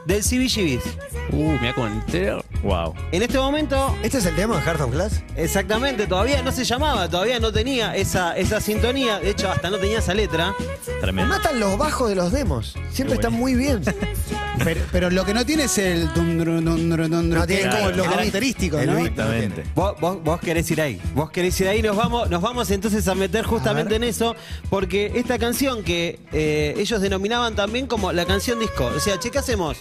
del 0.06 0.22
CBGBs. 0.24 0.84
Uh, 1.32 1.58
mira 1.60 1.74
cómo 1.74 1.88
entero. 1.88 2.44
Wow. 2.64 2.94
En 3.12 3.22
este 3.22 3.38
momento, 3.38 3.96
¿Este 4.02 4.18
es 4.18 4.26
el 4.26 4.36
demo 4.36 4.56
de 4.56 4.62
Heart 4.62 4.82
of 4.82 4.92
Glass? 4.92 5.22
exactamente, 5.36 6.08
todavía 6.08 6.42
no 6.42 6.52
se 6.52 6.64
llamaba, 6.64 7.08
todavía 7.10 7.40
no 7.40 7.52
tenía 7.52 7.96
esa, 7.96 8.36
esa 8.38 8.60
sintonía, 8.62 9.20
de 9.20 9.30
hecho 9.32 9.52
hasta 9.52 9.70
no 9.70 9.78
tenía 9.78 10.00
esa 10.00 10.14
letra. 10.14 10.54
Me 10.88 10.94
Tremendo. 11.02 11.36
matan 11.36 11.60
los 11.60 11.78
bajos 11.78 12.10
de 12.10 12.16
los 12.16 12.32
demos. 12.32 12.76
Siempre 12.92 13.18
Qué 13.18 13.22
están 13.22 13.34
muy 13.34 13.54
bien. 13.56 13.82
Pero, 14.64 14.82
pero 14.92 15.10
lo 15.10 15.24
que 15.26 15.34
no 15.34 15.46
tiene 15.46 15.64
es 15.64 15.78
el... 15.78 16.12
dun, 16.14 16.38
dun, 16.38 16.66
dun, 16.66 16.90
dun, 16.90 17.10
dun, 17.12 17.30
No 17.30 17.46
tiene 17.48 17.70
como 17.70 17.90
lo 17.92 18.04
característico, 18.06 18.78
¿no? 18.78 18.98
Exactamente. 18.98 19.64
Vos, 19.76 19.96
vos- 20.00 20.24
vos 20.24 20.40
querés 20.40 20.70
ir 20.72 20.82
ahí, 20.82 21.02
vos 21.14 21.30
querés 21.32 21.60
ir 21.62 21.68
ahí, 21.68 21.82
nos 21.82 21.96
vamos, 21.96 22.30
nos 22.30 22.42
vamos 22.42 22.70
entonces 22.72 23.08
a 23.08 23.16
meter 23.16 23.46
justamente 23.46 23.96
en 23.96 24.04
eso, 24.04 24.36
porque 24.70 25.12
esta 25.16 25.38
canción 25.40 25.84
que 25.84 26.20
eh, 26.34 26.74
ellos 26.78 27.02
denominaban 27.02 27.56
también 27.56 27.88
como 27.88 28.12
la 28.12 28.26
canción 28.26 28.60
disco, 28.60 28.86
o 28.96 29.00
sea, 29.00 29.18
che, 29.20 29.30
¿qué 29.32 29.40
hacemos? 29.40 29.78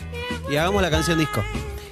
Y 0.51 0.57
hagamos 0.57 0.83
la 0.83 0.91
canción 0.91 1.19
disco. 1.19 1.43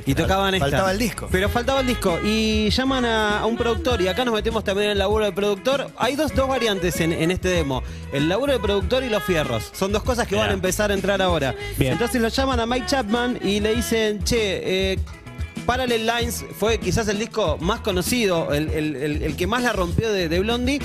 Y 0.06 0.14
tocaban 0.14 0.54
esta. 0.54 0.66
Faltaba 0.66 0.90
el 0.92 0.98
disco. 0.98 1.28
Pero 1.30 1.48
faltaba 1.48 1.80
el 1.80 1.86
disco. 1.86 2.18
Y 2.24 2.68
llaman 2.70 3.04
a, 3.04 3.40
a 3.40 3.46
un 3.46 3.56
productor, 3.56 4.00
y 4.02 4.08
acá 4.08 4.24
nos 4.24 4.34
metemos 4.34 4.62
también 4.64 4.86
en 4.86 4.92
el 4.92 4.98
laburo 4.98 5.24
de 5.24 5.32
productor. 5.32 5.90
Hay 5.96 6.14
dos, 6.16 6.34
dos 6.34 6.48
variantes 6.48 7.00
en, 7.00 7.12
en 7.12 7.30
este 7.30 7.48
demo: 7.48 7.82
el 8.12 8.28
laburo 8.28 8.52
de 8.52 8.58
productor 8.58 9.02
y 9.04 9.08
los 9.08 9.22
fierros. 9.22 9.70
Son 9.72 9.92
dos 9.92 10.02
cosas 10.02 10.26
que 10.28 10.36
van 10.36 10.50
a 10.50 10.52
empezar 10.52 10.90
a 10.90 10.94
entrar 10.94 11.22
ahora. 11.22 11.54
Bien. 11.78 11.92
Entonces 11.92 12.20
lo 12.20 12.28
llaman 12.28 12.60
a 12.60 12.66
Mike 12.66 12.86
Chapman 12.86 13.38
y 13.42 13.60
le 13.60 13.74
dicen, 13.76 14.22
che, 14.24 14.92
eh, 14.92 14.98
Parallel 15.66 16.06
Lines 16.06 16.44
fue 16.58 16.78
quizás 16.78 17.08
el 17.08 17.18
disco 17.18 17.56
más 17.60 17.80
conocido, 17.80 18.52
el, 18.52 18.68
el- 18.70 18.96
el- 18.96 19.22
el 19.22 19.36
que 19.36 19.46
más 19.46 19.62
la 19.62 19.72
rompió 19.72 20.12
de, 20.12 20.28
de 20.28 20.40
Blondie. 20.40 20.80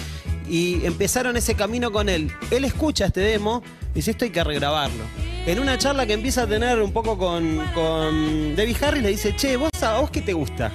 Y 0.48 0.84
empezaron 0.86 1.38
ese 1.38 1.54
camino 1.54 1.92
con 1.92 2.10
él. 2.10 2.32
Él 2.50 2.66
escucha 2.66 3.06
este 3.06 3.20
demo 3.20 3.62
y 3.92 3.98
dice, 3.98 4.12
esto 4.12 4.26
hay 4.26 4.32
que 4.32 4.44
regrabarlo. 4.44 5.04
En 5.50 5.60
una 5.60 5.78
charla 5.80 6.06
que 6.06 6.14
empieza 6.14 6.44
a 6.44 6.48
tener 6.48 6.80
un 6.80 6.92
poco 6.92 7.18
con, 7.18 7.60
con 7.74 8.56
Debbie 8.56 8.76
Harris, 8.80 9.02
le 9.02 9.10
dice, 9.10 9.36
che, 9.36 9.58
¿vos, 9.58 9.72
a 9.82 10.00
vos 10.00 10.12
qué 10.12 10.22
te 10.22 10.34
gusta? 10.34 10.72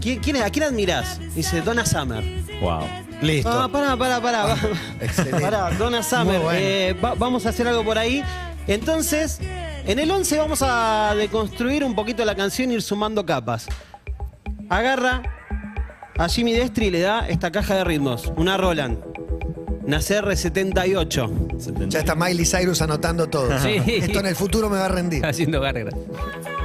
¿Quién, 0.00 0.18
quién 0.18 0.34
es- 0.36 0.42
¿A 0.42 0.50
quién 0.50 0.64
admirás? 0.64 1.20
Dice, 1.34 1.60
Donna 1.60 1.86
Summer. 1.86 2.24
Wow. 2.60 2.80
Listo. 3.22 3.48
Ah, 3.52 3.68
pará, 3.70 3.96
pará, 3.96 4.20
pará. 4.20 4.56
Excelente. 5.00 5.40
Pará, 5.40 5.70
Donna 5.78 6.02
Summer. 6.02 6.40
Bueno. 6.40 6.58
eh, 6.60 6.92
va- 6.94 7.14
vamos 7.14 7.46
a 7.46 7.50
hacer 7.50 7.68
algo 7.68 7.84
por 7.84 7.96
ahí. 7.96 8.24
Entonces, 8.66 9.38
en 9.86 9.98
el 10.00 10.10
11 10.10 10.38
vamos 10.38 10.60
a 10.62 11.14
deconstruir 11.16 11.84
un 11.84 11.94
poquito 11.94 12.24
la 12.24 12.34
canción 12.34 12.72
y 12.72 12.74
ir 12.74 12.82
sumando 12.82 13.24
capas. 13.24 13.66
Agarra 14.70 15.22
a 16.18 16.28
Jimmy 16.28 16.52
Destri 16.54 16.86
y 16.86 16.90
le 16.90 17.00
da 17.00 17.28
esta 17.28 17.52
caja 17.52 17.76
de 17.76 17.84
ritmos, 17.84 18.32
una 18.36 18.56
Roland. 18.56 18.98
Nacer 19.86 20.36
78. 20.36 21.30
Ya 21.88 21.98
está 21.98 22.14
Miley 22.14 22.44
Cyrus 22.46 22.82
anotando 22.82 23.28
todo. 23.28 23.50
Sí. 23.64 23.80
Esto 23.86 24.20
en 24.20 24.26
el 24.26 24.36
futuro 24.36 24.68
me 24.68 24.76
va 24.78 24.86
a 24.86 24.88
rendir. 24.88 25.24
Haciendo 25.26 25.60
gárgaras. 25.60 25.94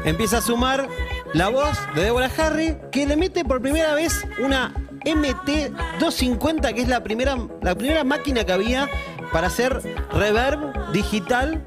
Empieza 0.05 0.37
a 0.37 0.41
sumar 0.41 0.87
la 1.33 1.49
voz 1.49 1.77
de 1.95 2.03
Deborah 2.03 2.31
Harry, 2.37 2.77
que 2.91 3.05
le 3.05 3.15
mete 3.15 3.43
por 3.45 3.61
primera 3.61 3.93
vez 3.93 4.21
una 4.43 4.73
MT250, 5.05 6.73
que 6.73 6.81
es 6.81 6.87
la 6.87 7.03
primera, 7.03 7.37
la 7.61 7.75
primera 7.75 8.03
máquina 8.03 8.43
que 8.43 8.51
había 8.53 8.89
para 9.31 9.47
hacer 9.47 9.81
reverb 10.11 10.91
digital. 10.91 11.63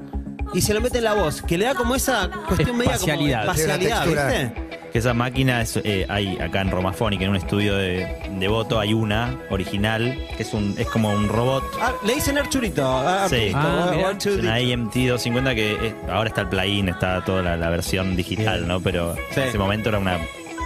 Y 0.53 0.61
se 0.61 0.73
lo 0.73 0.81
mete 0.81 0.99
en 0.99 1.05
la 1.05 1.13
voz, 1.15 1.41
que 1.41 1.57
le 1.57 1.65
da 1.65 1.73
como 1.73 1.95
esa 1.95 2.29
cuestión 2.47 2.77
media 2.77 2.97
como 2.99 3.23
de 3.23 3.31
Espacialidad. 3.31 4.05
¿viste? 4.05 4.62
Que 4.93 4.99
esa 4.99 5.15
máquina 5.15 5.59
es, 5.61 5.75
eh, 5.83 6.05
hay 6.07 6.37
acá 6.39 6.61
en 6.61 6.69
Romafónica, 6.69 7.23
en 7.23 7.31
un 7.31 7.35
estudio 7.35 7.75
de, 7.75 8.07
de 8.29 8.47
voto, 8.47 8.79
hay 8.79 8.93
una 8.93 9.39
original, 9.49 10.23
que 10.37 10.43
es 10.43 10.53
un 10.53 10.75
es 10.77 10.85
como 10.87 11.09
un 11.09 11.27
robot. 11.29 11.63
Ah, 11.81 11.93
le 12.05 12.13
dicen 12.13 12.37
Arturito. 12.37 12.85
ah, 12.85 13.25
Sí. 13.27 13.51
Ah. 13.55 13.91
Es 13.97 14.05
Arturito. 14.05 14.43
una 14.43 14.59
IMT 14.61 14.93
250 14.93 15.55
que 15.55 15.71
eh, 15.87 15.95
ahora 16.11 16.29
está 16.29 16.41
el 16.41 16.49
plugin, 16.49 16.89
está 16.89 17.25
toda 17.25 17.41
la, 17.41 17.57
la 17.57 17.69
versión 17.71 18.15
digital, 18.15 18.67
¿no? 18.67 18.81
Pero 18.81 19.15
Sí. 19.33 19.39
en 19.41 19.47
ese 19.47 19.57
momento 19.57 19.89
era 19.89 19.97
una, 19.97 20.19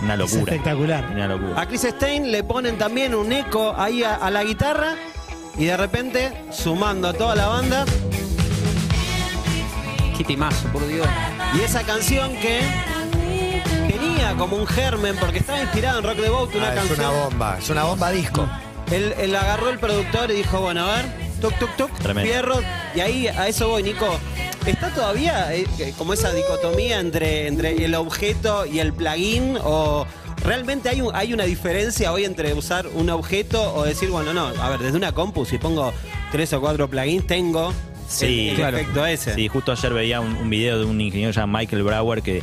una 0.04 0.14
Es 0.16 0.20
locura. 0.20 0.42
espectacular. 0.54 1.10
Una 1.10 1.28
locura. 1.30 1.62
A 1.62 1.66
Chris 1.66 1.84
Stein 1.84 2.30
le 2.30 2.44
ponen 2.44 2.78
también 2.78 3.16
un 3.16 3.32
eco 3.32 3.74
ahí 3.78 4.04
a, 4.04 4.16
a 4.16 4.30
la 4.30 4.44
guitarra 4.44 4.96
y 5.58 5.64
de 5.66 5.78
repente, 5.78 6.34
sumando 6.52 7.08
a 7.08 7.14
toda 7.14 7.34
la 7.34 7.48
banda, 7.48 7.86
Qué 10.18 10.24
timazo, 10.24 10.68
por 10.70 10.86
Dios. 10.88 11.08
y 11.58 11.62
esa 11.62 11.84
canción 11.84 12.32
que 12.42 12.60
tenía 14.18 14.36
como 14.36 14.56
un 14.58 14.68
germen, 14.68 15.16
porque 15.20 15.40
estaba 15.40 15.62
inspirado 15.62 16.00
en 16.00 16.06
Rock 16.06 16.18
the 16.22 16.30
Boat, 16.30 16.56
una 16.56 16.68
Ah, 16.70 16.74
es 16.74 16.76
canción. 16.80 17.00
una 17.00 17.10
bomba. 17.10 17.58
Es 17.60 17.70
una 17.70 17.84
bomba 17.84 18.12
disco. 18.12 18.48
Él, 18.92 19.14
él 19.20 19.36
agarró 19.36 19.70
el 19.70 19.80
productor 19.80 20.32
y 20.32 20.36
dijo, 20.36 20.60
bueno, 20.62 20.86
a 20.90 20.96
ver, 20.98 21.06
tuk, 21.42 21.54
tuk, 21.60 21.70
tuk, 21.76 21.92
Tremendo. 22.00 22.32
fierro. 22.32 22.60
Y 22.96 23.00
ahí 23.02 23.28
a 23.28 23.48
eso 23.48 23.68
voy, 23.70 23.84
Nico. 23.84 24.08
¿Está 24.66 24.90
todavía 24.94 25.54
eh, 25.54 25.66
eh, 25.80 25.94
como 25.98 26.14
esa 26.14 26.32
dicotomía 26.34 27.00
entre, 27.00 27.48
entre 27.48 27.84
el 27.86 27.96
objeto 27.96 28.66
y 28.66 28.80
el 28.80 28.92
plugin? 28.94 29.58
¿O 29.64 30.06
realmente 30.44 30.90
hay, 30.90 31.02
un- 31.02 31.16
hay 31.16 31.34
una 31.34 31.44
diferencia 31.46 32.12
hoy 32.12 32.26
entre 32.26 32.54
usar 32.54 32.88
un 32.88 33.10
objeto 33.10 33.74
o 33.76 33.84
decir, 33.84 34.10
bueno, 34.10 34.34
no, 34.34 34.48
a 34.48 34.70
ver, 34.70 34.80
desde 34.80 34.98
una 34.98 35.12
compu, 35.14 35.46
si 35.46 35.58
pongo 35.58 35.94
tres 36.32 36.52
o 36.54 36.60
cuatro 36.62 36.90
plugins, 36.90 37.28
tengo 37.28 37.74
Sí, 38.10 38.46
el, 38.46 38.50
el 38.52 38.56
claro. 38.56 38.78
efecto 38.78 39.06
ese? 39.06 39.36
Sí, 39.36 39.48
justo 39.50 39.72
ayer 39.74 39.94
veía 39.94 40.22
un, 40.22 40.36
un 40.38 40.50
video 40.50 40.80
de 40.80 40.86
un 40.86 41.00
ingeniero 41.02 41.32
llamado 41.34 41.60
Michael 41.60 41.84
Brower 41.84 42.22
que 42.22 42.42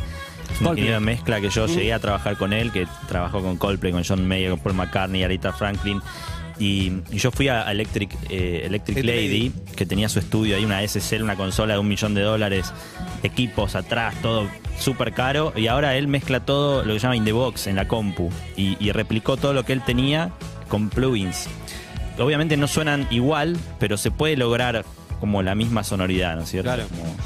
Es 0.52 0.60
un 0.60 0.66
Coldplay. 0.66 0.70
ingeniero 0.84 1.00
de 1.00 1.06
mezcla 1.06 1.40
que 1.40 1.50
yo 1.50 1.66
llegué 1.66 1.92
a 1.92 1.98
trabajar 1.98 2.36
con 2.36 2.52
él, 2.52 2.70
que 2.72 2.86
trabajó 3.08 3.40
con 3.42 3.56
Coldplay, 3.56 3.92
con 3.92 4.04
John 4.04 4.26
Mayer, 4.26 4.50
con 4.50 4.60
Paul 4.60 4.74
McCartney, 4.76 5.22
Aretha 5.24 5.52
Franklin. 5.52 6.00
Y, 6.58 6.92
y 7.10 7.18
yo 7.18 7.32
fui 7.32 7.48
a 7.48 7.68
Electric, 7.72 8.16
eh, 8.30 8.62
Electric 8.64 8.98
Lady, 9.04 9.52
que 9.74 9.86
tenía 9.86 10.08
su 10.08 10.20
estudio 10.20 10.54
ahí, 10.56 10.64
una 10.64 10.86
SSL, 10.86 11.22
una 11.24 11.34
consola 11.34 11.74
de 11.74 11.80
un 11.80 11.88
millón 11.88 12.14
de 12.14 12.20
dólares, 12.22 12.72
equipos 13.24 13.74
atrás, 13.74 14.14
todo 14.22 14.48
súper 14.78 15.12
caro. 15.14 15.52
Y 15.56 15.66
ahora 15.66 15.96
él 15.96 16.06
mezcla 16.06 16.40
todo 16.44 16.84
lo 16.84 16.92
que 16.94 17.00
llama 17.00 17.16
in 17.16 17.24
the 17.24 17.32
box 17.32 17.66
en 17.66 17.74
la 17.74 17.88
compu. 17.88 18.30
Y, 18.56 18.76
y 18.78 18.92
replicó 18.92 19.36
todo 19.36 19.52
lo 19.52 19.64
que 19.64 19.72
él 19.72 19.82
tenía 19.84 20.30
con 20.68 20.90
plugins. 20.90 21.48
Obviamente 22.18 22.56
no 22.56 22.68
suenan 22.68 23.08
igual, 23.10 23.56
pero 23.80 23.96
se 23.96 24.12
puede 24.12 24.36
lograr 24.36 24.84
como 25.18 25.42
la 25.42 25.56
misma 25.56 25.82
sonoridad, 25.82 26.36
¿no 26.36 26.42
es 26.42 26.50
cierto? 26.50 26.68
Claro. 26.72 26.88
Como- 26.88 27.16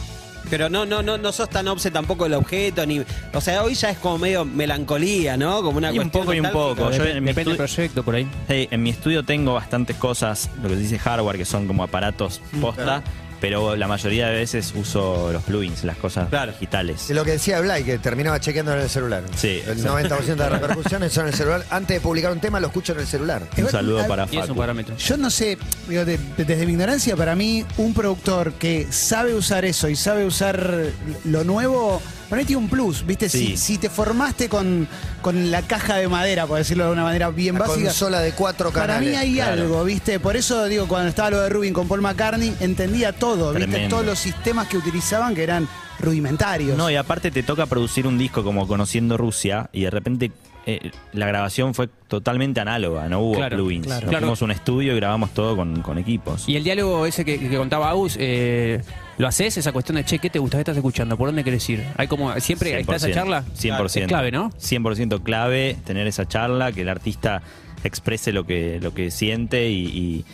Pero 0.51 0.69
no, 0.69 0.87
no, 0.87 1.03
no, 1.03 1.19
no 1.19 1.33
sos 1.33 1.49
tan 1.51 1.69
obse 1.69 1.91
tampoco 1.91 2.25
del 2.25 2.35
objeto, 2.35 2.85
ni. 2.87 3.03
O 3.33 3.41
sea, 3.41 3.63
hoy 3.63 3.75
ya 3.75 3.91
es 3.91 3.99
como 3.99 4.19
medio 4.19 4.45
melancolía, 4.45 5.37
¿no? 5.37 5.63
Como 5.63 5.79
una 5.79 5.93
Y 5.93 5.99
un 5.99 6.11
poco 6.11 6.33
y 6.33 6.41
un 6.41 6.51
poco. 6.51 6.91
Yo 6.91 7.05
en 7.05 7.23
mi 7.23 7.29
Depende 7.29 7.51
del 7.51 7.57
proyecto 7.59 8.03
por 8.03 8.15
ahí. 8.15 8.27
Sí, 8.49 8.69
en 8.71 8.83
mi 8.83 8.91
estudio 8.91 9.23
tengo 9.23 9.55
bastantes 9.55 9.97
cosas, 9.97 10.51
lo 10.63 10.69
que 10.69 10.75
se 10.77 10.81
dice 10.81 10.99
hardware, 10.99 11.37
que 11.37 11.45
son 11.45 11.67
como 11.67 11.83
aparatos 11.83 12.41
posta, 12.61 13.03
pero 13.41 13.77
la 13.77 13.87
mayoría 13.89 14.29
de 14.29 14.35
veces 14.37 14.73
uso 14.75 15.31
los 15.33 15.43
plugins, 15.45 15.85
las 15.85 15.97
cosas 15.97 16.29
Claro. 16.29 16.53
digitales. 16.53 17.11
Es 17.11 17.17
lo 17.17 17.25
que 17.25 17.33
decía 17.33 17.61
Blay, 17.61 17.85
que 17.85 17.99
terminaba 17.99 18.41
chequeando 18.41 18.73
en 18.75 18.81
el 18.81 18.89
celular. 18.89 19.23
Sí. 19.37 19.63
El 19.67 19.83
90% 19.85 20.45
de 20.45 20.51
las 20.51 20.61
repercusiones 20.61 21.13
son 21.13 21.25
en 21.25 21.29
el 21.33 21.35
celular. 21.35 21.65
Antes 21.71 21.97
de 21.97 22.01
publicar 22.01 22.33
un 22.33 22.41
tema, 22.41 22.61
lo 22.61 22.67
escucho 22.69 22.93
en 22.93 23.01
el 23.01 23.07
celular. 23.07 23.43
Un 23.57 23.69
saludo 23.71 24.07
para 24.07 24.25
Y 24.25 24.37
es 24.37 24.43
un 24.43 24.49
Facu. 24.49 24.57
parámetro. 24.59 24.97
Yo 24.97 25.17
no 25.17 25.31
sé, 25.31 25.59
digo, 25.89 26.05
de- 26.05 26.19
desde 26.37 26.67
mi 26.67 26.73
ignorancia, 26.73 27.17
para 27.17 27.35
mí, 27.37 27.65
un 27.77 27.95
productor 27.95 28.53
que 28.55 28.87
sabe 28.91 29.35
usar 29.35 29.65
eso 29.65 29.89
y 29.89 29.97
sabe 29.97 30.25
usar 30.25 30.85
lo 31.25 31.45
nuevo, 31.45 32.01
para 32.29 32.41
mí 32.43 32.47
tiene 32.47 32.63
un 32.63 32.69
plus, 32.69 33.05
¿viste? 33.07 33.29
Sí. 33.29 33.49
Si, 33.49 33.57
si 33.57 33.79
te 33.79 33.89
formaste 33.91 34.49
con, 34.49 34.87
con 35.23 35.51
la 35.51 35.63
caja 35.63 35.97
de 35.97 36.09
madera, 36.09 36.47
por 36.47 36.59
decirlo 36.59 36.87
de 36.87 36.93
una 36.93 37.03
manera 37.05 37.31
bien 37.31 37.55
La 37.55 37.61
básica. 37.67 37.87
consola 37.87 38.21
de 38.21 38.33
cuatro 38.33 38.71
Para 38.71 38.87
canales. 38.95 39.11
mí 39.11 39.17
hay 39.17 39.35
claro. 39.35 39.63
algo, 39.63 39.85
¿viste? 39.85 40.21
Por 40.21 40.37
eso 40.37 40.65
digo, 40.67 40.87
cuando 40.89 41.09
estaba 41.09 41.31
lo 41.31 41.41
de 41.41 41.49
Rubin 41.49 41.73
con 41.73 41.89
Paul 41.89 42.03
McCartney, 42.03 42.55
entendía 42.61 43.13
todo, 43.13 43.53
¿viste? 43.53 43.67
Tremendo. 43.69 43.97
Todos 43.97 44.07
los 44.07 44.19
sistemas 44.19 44.69
que 44.69 44.77
utilizaban 44.77 45.35
que 45.35 45.43
eran 45.43 45.67
rudimentarios. 46.01 46.77
No, 46.77 46.91
y 46.91 46.97
aparte 46.97 47.31
te 47.31 47.43
toca 47.43 47.67
producir 47.67 48.07
un 48.07 48.19
disco 48.19 48.45
como 48.45 48.67
Conociendo 48.69 49.17
Rusia 49.17 49.69
y 49.73 49.83
de 49.83 49.91
repente 49.91 50.31
eh, 50.67 50.91
la 51.13 51.27
grabación 51.27 51.75
fue 51.75 51.89
totalmente 52.09 52.61
análoga, 52.61 53.09
no 53.09 53.21
hubo 53.21 53.35
Claro, 53.37 53.57
plugins. 53.57 53.87
claro. 53.87 54.03
Nos 54.03 54.11
Claro. 54.11 54.27
fuimos 54.27 54.43
a 54.43 54.45
un 54.45 54.51
estudio 54.53 54.93
y 54.93 54.97
grabamos 54.97 55.31
todo 55.35 55.57
con, 55.57 55.83
con 55.83 55.99
equipos. 55.99 56.49
Y 56.49 56.57
el 56.57 56.63
diálogo 56.65 57.05
ese 57.07 57.25
que, 57.25 57.39
que 57.41 57.57
contaba 57.57 57.91
Agus, 57.91 58.17
eh, 58.19 58.83
¿lo 59.19 59.29
haces? 59.29 59.57
Esa 59.57 59.73
cuestión 59.73 59.97
de, 59.97 60.05
che, 60.05 60.19
¿qué 60.19 60.31
te 60.31 60.39
gusta? 60.39 60.57
¿Qué 60.57 60.63
estás 60.63 60.77
escuchando? 60.77 61.17
¿Por 61.17 61.29
dónde 61.29 61.45
querés 61.45 61.69
ir? 61.69 61.85
Hay 61.97 62.07
como, 62.09 62.33
siempre 62.41 62.79
está 62.81 62.97
esa 62.97 63.09
100%, 63.09 63.15
charla. 63.15 63.45
100%. 63.57 64.01
Es 64.03 64.07
clave, 64.09 64.31
¿no? 64.33 64.51
100% 64.53 65.23
clave 65.23 65.77
tener 65.85 66.07
esa 66.07 66.27
charla, 66.27 66.73
que 66.73 66.83
el 66.83 66.89
artista 66.89 67.43
exprese 67.85 68.33
lo 68.33 68.45
que, 68.47 68.79
lo 68.81 68.95
que 68.95 69.11
siente 69.11 69.69
y, 69.71 69.85
y, 69.87 70.25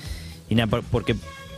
y 0.49 0.55
nada, 0.55 0.67
por- 0.69 0.83
porque 0.85 1.13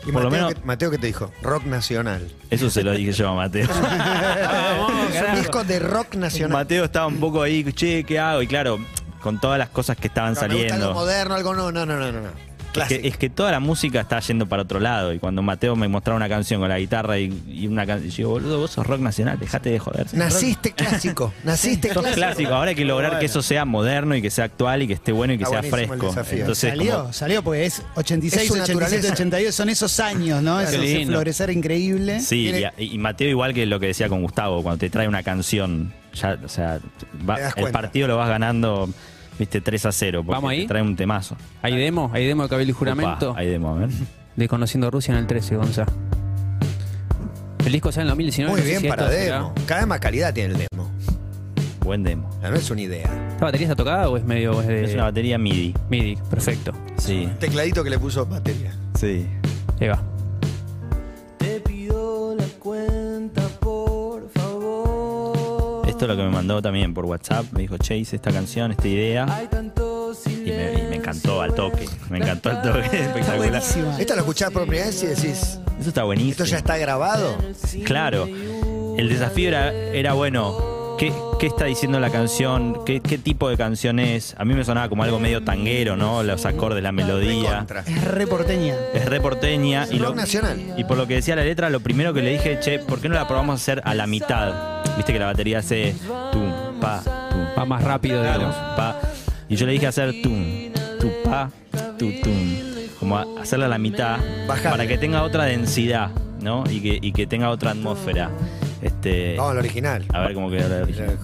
Y 0.06 0.12
por 0.12 0.22
lo 0.22 0.30
Mateo, 0.30 0.30
menos 0.46 0.54
¿qué- 0.54 0.66
Mateo, 0.66 0.90
¿qué 0.90 0.98
te 0.98 1.06
dijo? 1.08 1.32
Rock 1.42 1.64
nacional. 1.66 2.28
eso 2.50 2.70
se 2.70 2.82
lo 2.82 2.92
dije 2.92 3.12
yo 3.12 3.28
a 3.28 3.34
Mateo. 3.34 3.68
es 5.12 5.22
un 5.28 5.34
disco 5.36 5.64
de 5.64 5.78
rock 5.78 6.14
nacional. 6.16 6.52
Mateo 6.52 6.84
estaba 6.84 7.06
un 7.06 7.18
poco 7.18 7.42
ahí, 7.42 7.64
che, 7.72 8.04
¿qué 8.04 8.18
hago? 8.18 8.42
Y 8.42 8.46
claro, 8.46 8.78
con 9.20 9.40
todas 9.40 9.58
las 9.58 9.68
cosas 9.70 9.96
que 9.96 10.06
estaban 10.08 10.34
No, 10.34 10.40
me 10.42 10.46
gusta 10.48 10.54
algo 10.56 10.68
saliendo. 10.68 10.94
moderno, 10.94 11.34
algo 11.34 11.54
no, 11.54 11.72
no, 11.72 11.84
no, 11.86 11.96
no, 11.98 12.12
no. 12.12 12.30
Es 12.82 12.88
que, 12.88 13.08
es 13.08 13.16
que 13.16 13.30
toda 13.30 13.50
la 13.50 13.60
música 13.60 14.00
está 14.00 14.20
yendo 14.20 14.46
para 14.46 14.62
otro 14.62 14.80
lado. 14.80 15.12
Y 15.12 15.18
cuando 15.18 15.42
Mateo 15.42 15.76
me 15.76 15.88
mostraba 15.88 16.16
una 16.16 16.28
canción 16.28 16.60
con 16.60 16.68
la 16.68 16.78
guitarra 16.78 17.18
y, 17.18 17.32
y 17.48 17.66
una 17.66 17.86
canción, 17.86 18.10
yo 18.10 18.16
digo, 18.16 18.30
boludo, 18.30 18.58
vos 18.60 18.70
sos 18.70 18.86
rock 18.86 19.00
nacional, 19.00 19.38
dejate 19.38 19.70
de 19.70 19.78
joder. 19.78 20.06
Naciste 20.14 20.72
clásico. 20.72 21.32
Naciste 21.44 21.88
Sos 21.92 22.02
clásico. 22.02 22.16
clásico. 22.16 22.54
Ahora 22.54 22.70
hay 22.70 22.76
que 22.76 22.84
lograr 22.84 23.18
que 23.18 23.26
eso 23.26 23.42
sea 23.42 23.64
moderno 23.64 24.14
y 24.16 24.22
que 24.22 24.30
sea 24.30 24.44
actual 24.46 24.82
y 24.82 24.86
que 24.86 24.94
esté 24.94 25.12
bueno 25.12 25.32
y 25.34 25.38
que 25.38 25.44
Está 25.44 25.62
sea 25.62 25.70
fresco. 25.70 26.14
Entonces, 26.30 26.70
salió, 26.70 26.98
como- 27.00 27.12
salió 27.12 27.42
porque 27.42 27.66
es 27.66 27.82
86, 27.94 28.42
Es 28.42 28.48
su 28.48 28.54
87, 28.54 28.74
naturaleza. 28.74 29.12
82, 29.14 29.54
son 29.54 29.68
esos 29.68 30.00
años, 30.00 30.42
¿no? 30.42 30.58
Qué 30.58 30.64
ese 30.64 30.78
lindo. 30.78 31.12
florecer 31.14 31.50
increíble. 31.50 32.20
Sí, 32.20 32.52
y, 32.78 32.94
y 32.94 32.98
Mateo 32.98 33.28
igual 33.28 33.54
que 33.54 33.66
lo 33.66 33.80
que 33.80 33.86
decía 33.88 34.08
con 34.08 34.22
Gustavo, 34.22 34.62
cuando 34.62 34.78
te 34.78 34.90
trae 34.90 35.08
una 35.08 35.22
canción, 35.22 35.92
ya, 36.14 36.38
o 36.44 36.48
sea, 36.48 36.78
va- 37.28 37.50
el 37.56 37.70
partido 37.70 38.08
lo 38.08 38.16
vas 38.16 38.28
ganando, 38.28 38.88
viste, 39.38 39.60
3 39.60 39.86
a 39.86 39.92
0. 39.92 40.22
porque 40.24 40.34
¿Vamos 40.36 40.50
ahí? 40.50 40.62
Te 40.62 40.68
trae 40.68 40.82
un 40.82 40.96
temazo. 40.96 41.36
¿Hay 41.62 41.76
demo? 41.76 42.10
¿Hay 42.12 42.26
demo 42.26 42.42
de 42.44 42.48
Cabildo 42.48 42.70
y 42.70 42.74
Juramento? 42.74 43.30
Opa, 43.32 43.40
ahí 43.40 43.48
demo, 43.48 43.70
a 43.70 43.78
ver. 43.78 43.90
De 44.36 44.48
Conociendo 44.48 44.90
Rusia 44.90 45.12
en 45.12 45.18
el 45.18 45.26
13, 45.26 45.56
Gonza. 45.56 45.86
El 47.64 47.72
disco 47.72 47.90
sale 47.90 48.02
en 48.02 48.08
2019. 48.08 48.50
Muy 48.52 48.60
no 48.60 48.64
sé 48.64 48.68
bien 48.70 48.80
si 48.82 48.88
para 48.88 49.02
esto 49.04 49.14
será- 49.16 49.36
demo. 49.38 49.54
Cada 49.66 49.80
vez 49.80 49.88
más 49.88 50.00
calidad 50.00 50.32
tiene 50.34 50.54
el 50.54 50.66
demo. 50.70 50.90
Buen 51.80 52.02
demo. 52.02 52.28
No 52.42 52.54
es 52.54 52.70
una 52.70 52.80
idea. 52.82 53.08
¿Esta 53.32 53.44
batería 53.44 53.66
está 53.66 53.76
tocada 53.76 54.08
o 54.08 54.16
es 54.16 54.24
medio 54.24 54.60
es 54.60 54.66
de 54.68 54.84
Es 54.84 54.94
una 54.94 55.04
batería 55.04 55.36
MIDI. 55.38 55.74
MIDI? 55.88 56.16
Perfecto. 56.30 56.72
Sí, 56.96 57.28
Tecladito 57.40 57.82
que 57.84 57.90
le 57.90 57.98
puso 57.98 58.24
batería. 58.26 58.72
sí. 58.94 59.26
Ahí 59.80 59.88
va. 59.88 60.02
Esto 65.96 66.04
es 66.04 66.10
lo 66.10 66.16
que 66.18 66.24
me 66.24 66.28
mandó 66.30 66.60
también 66.60 66.92
por 66.92 67.06
WhatsApp. 67.06 67.46
Me 67.52 67.62
dijo, 67.62 67.78
che, 67.78 67.96
hice 67.96 68.16
esta 68.16 68.30
canción, 68.30 68.70
esta 68.70 68.86
idea. 68.86 69.48
Y 70.26 70.50
me, 70.50 70.74
y 70.74 70.82
me 70.90 70.96
encantó 70.96 71.40
al 71.40 71.54
toque. 71.54 71.88
Me 72.10 72.18
encantó 72.18 72.50
al 72.50 72.60
toque. 72.60 72.80
Espectacular. 73.00 73.38
buenísima. 73.38 73.98
Esto 73.98 74.12
lo 74.14 74.20
escuchás 74.20 74.50
por 74.50 74.64
primera 74.64 74.88
vez 74.88 75.02
y 75.02 75.06
decís, 75.06 75.58
Eso 75.80 75.88
está 75.88 76.04
buenísimo. 76.04 76.32
¿esto 76.32 76.44
ya 76.44 76.58
está 76.58 76.76
grabado? 76.76 77.38
Claro. 77.86 78.26
El 78.26 79.08
desafío 79.08 79.48
era, 79.48 79.72
era 79.72 80.12
bueno, 80.12 80.75
¿qué, 80.98 81.12
qué 81.38 81.46
está 81.46 81.64
diciendo 81.66 82.00
la 82.00 82.10
canción? 82.10 82.84
¿Qué, 82.84 83.00
¿Qué 83.00 83.18
tipo 83.18 83.48
de 83.48 83.56
canción 83.56 83.98
es? 83.98 84.34
A 84.38 84.44
mí 84.44 84.54
me 84.54 84.64
sonaba 84.64 84.88
como 84.88 85.02
algo 85.02 85.18
medio 85.18 85.42
tanguero, 85.42 85.96
¿no? 85.96 86.22
Los 86.22 86.44
acordes, 86.46 86.82
la 86.82 86.92
melodía. 86.92 87.66
Es 87.86 88.04
re 88.04 88.26
porteña. 88.26 88.74
Es 88.94 89.04
re 89.06 89.20
porteña. 89.20 89.86
Y 89.90 89.98
Rock 89.98 90.08
lo, 90.10 90.14
nacional. 90.14 90.74
y 90.76 90.84
por 90.84 90.96
lo 90.96 91.06
que 91.06 91.14
decía 91.14 91.36
la 91.36 91.44
letra, 91.44 91.70
lo 91.70 91.80
primero 91.80 92.12
que 92.14 92.22
le 92.22 92.30
dije, 92.32 92.58
che, 92.60 92.78
¿por 92.78 93.00
qué 93.00 93.08
no 93.08 93.14
la 93.14 93.26
probamos 93.28 93.54
a 93.54 93.56
hacer 93.62 93.82
a 93.84 93.94
la 93.94 94.06
mitad? 94.06 94.82
Viste 94.96 95.12
que 95.12 95.18
la 95.18 95.26
batería 95.26 95.58
hace 95.58 95.94
tum, 96.32 96.50
pa, 96.80 97.02
tum, 97.30 97.46
Va 97.58 97.64
más 97.64 97.82
rápido, 97.84 98.22
digamos. 98.22 98.54
pa. 98.76 98.98
Y 99.48 99.56
yo 99.56 99.66
le 99.66 99.72
dije 99.72 99.86
hacer 99.86 100.12
tum, 100.22 100.72
tu, 101.00 101.10
pa, 101.24 101.50
tu, 101.98 102.10
tum. 102.22 102.56
Como 102.98 103.18
a- 103.18 103.26
hacerla 103.40 103.66
a 103.66 103.68
la 103.68 103.78
mitad 103.78 104.18
Bajarle. 104.48 104.70
para 104.70 104.86
que 104.86 104.98
tenga 104.98 105.22
otra 105.22 105.44
densidad, 105.44 106.10
¿no? 106.40 106.64
Y 106.70 106.80
que, 106.80 106.98
y 107.00 107.12
que 107.12 107.26
tenga 107.26 107.50
otra 107.50 107.72
atmósfera. 107.72 108.30
Este, 108.82 109.36
Vamos 109.36 109.52
al 109.52 109.58
original. 109.58 110.04
a 110.12 110.20
ver 110.20 110.34
cómo 110.34 110.50
queda 110.50 110.68
la 110.68 110.82
original. 110.82 111.18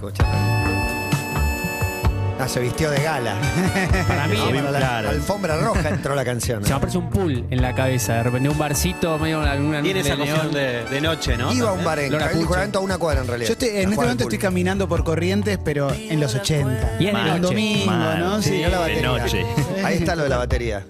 Ah, 2.41 2.49
se 2.49 2.59
vistió 2.59 2.91
de 2.91 3.01
gala. 3.01 3.37
Para 4.09 4.27
mí, 4.27 4.37
No, 4.37 4.47
para 4.47 4.71
la 4.73 4.79
claro. 4.79 5.11
alfombra 5.11 5.57
roja 5.59 5.91
entró 5.91 6.17
la 6.17 6.25
canción. 6.25 6.65
se 6.65 6.71
me 6.71 6.75
aparece 6.77 6.99
un 6.99 7.09
pool 7.09 7.45
en 7.51 7.63
la 7.63 7.73
cabeza. 7.73 8.15
De 8.15 8.23
repente 8.25 8.49
un 8.49 8.59
barcito, 8.59 9.17
medio 9.19 9.43
alguna 9.43 9.81
Tiene 9.81 10.01
esa 10.01 10.17
neón. 10.17 10.51
de, 10.53 10.83
de 10.87 11.01
noche, 11.01 11.37
¿no? 11.37 11.53
Iba 11.53 11.71
a 11.71 11.73
un 11.73 11.85
bar 11.85 12.01
en 12.01 12.13
a 12.15 12.79
una 12.81 12.99
cuadra 12.99 13.21
en 13.21 13.29
realidad. 13.29 13.47
Yo 13.49 13.53
estoy- 13.53 13.69
en 13.69 13.91
este 13.91 13.95
momento 13.95 14.25
estoy 14.25 14.39
caminando 14.39 14.89
por 14.89 15.05
Corrientes, 15.05 15.57
pero 15.65 15.93
en 15.93 16.19
los 16.19 16.35
80. 16.35 16.97
Y 16.99 17.07
Un 17.07 17.13
noche. 17.13 17.41
domingo, 17.41 17.87
Mal. 17.87 18.19
¿no? 18.19 18.43
Sí, 18.43 18.61
no 18.69 18.83
de 18.83 19.03
noche. 19.03 19.47
Ahí 19.85 19.99
está 19.99 20.17
lo 20.17 20.25
de 20.25 20.29
la 20.29 20.39
batería. 20.39 20.85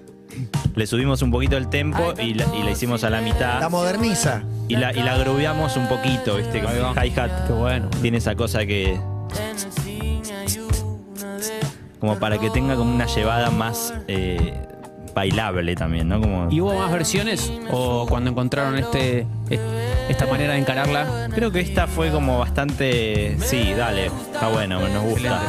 Le 0.75 0.87
subimos 0.87 1.21
un 1.21 1.29
poquito 1.31 1.55
el 1.57 1.69
tempo 1.69 2.13
y 2.19 2.33
la, 2.33 2.45
y 2.55 2.63
la 2.63 2.71
hicimos 2.71 3.03
a 3.03 3.09
la 3.09 3.17
La 3.21 3.23
mitad. 3.23 3.69
moderniza. 3.69 4.43
Y 4.67 4.75
la, 4.75 4.91
y 4.91 5.03
la 5.03 5.15
un 5.77 5.87
poquito, 5.87 6.37
¿viste? 6.37 6.61
Con 6.61 6.71
el 6.71 6.81
hi-hat. 7.07 7.47
Qué 7.47 7.53
bueno. 7.53 7.89
Tiene 8.01 8.17
esa 8.17 8.33
cosa 8.35 8.65
que. 8.65 8.99
Como 11.99 12.19
para 12.19 12.37
que 12.37 12.49
tenga 12.49 12.75
como 12.75 12.93
una 12.93 13.05
llevada 13.05 13.49
más 13.49 13.93
eh, 14.07 14.53
bailable 15.13 15.75
también, 15.75 16.09
¿no? 16.09 16.19
Como. 16.19 16.47
¿Y 16.51 16.59
hubo 16.59 16.73
más 16.73 16.91
versiones? 16.91 17.51
¿O 17.71 18.05
cuando 18.07 18.31
encontraron 18.31 18.77
este, 18.77 19.27
est- 19.49 19.61
esta 20.09 20.25
manera 20.25 20.53
de 20.53 20.59
encararla? 20.59 21.29
Creo 21.33 21.51
que 21.51 21.61
esta 21.61 21.87
fue 21.87 22.09
como 22.11 22.39
bastante. 22.39 23.37
Sí, 23.39 23.73
dale, 23.77 24.07
está 24.33 24.47
bueno, 24.49 24.79
nos 24.89 25.03
gusta. 25.03 25.41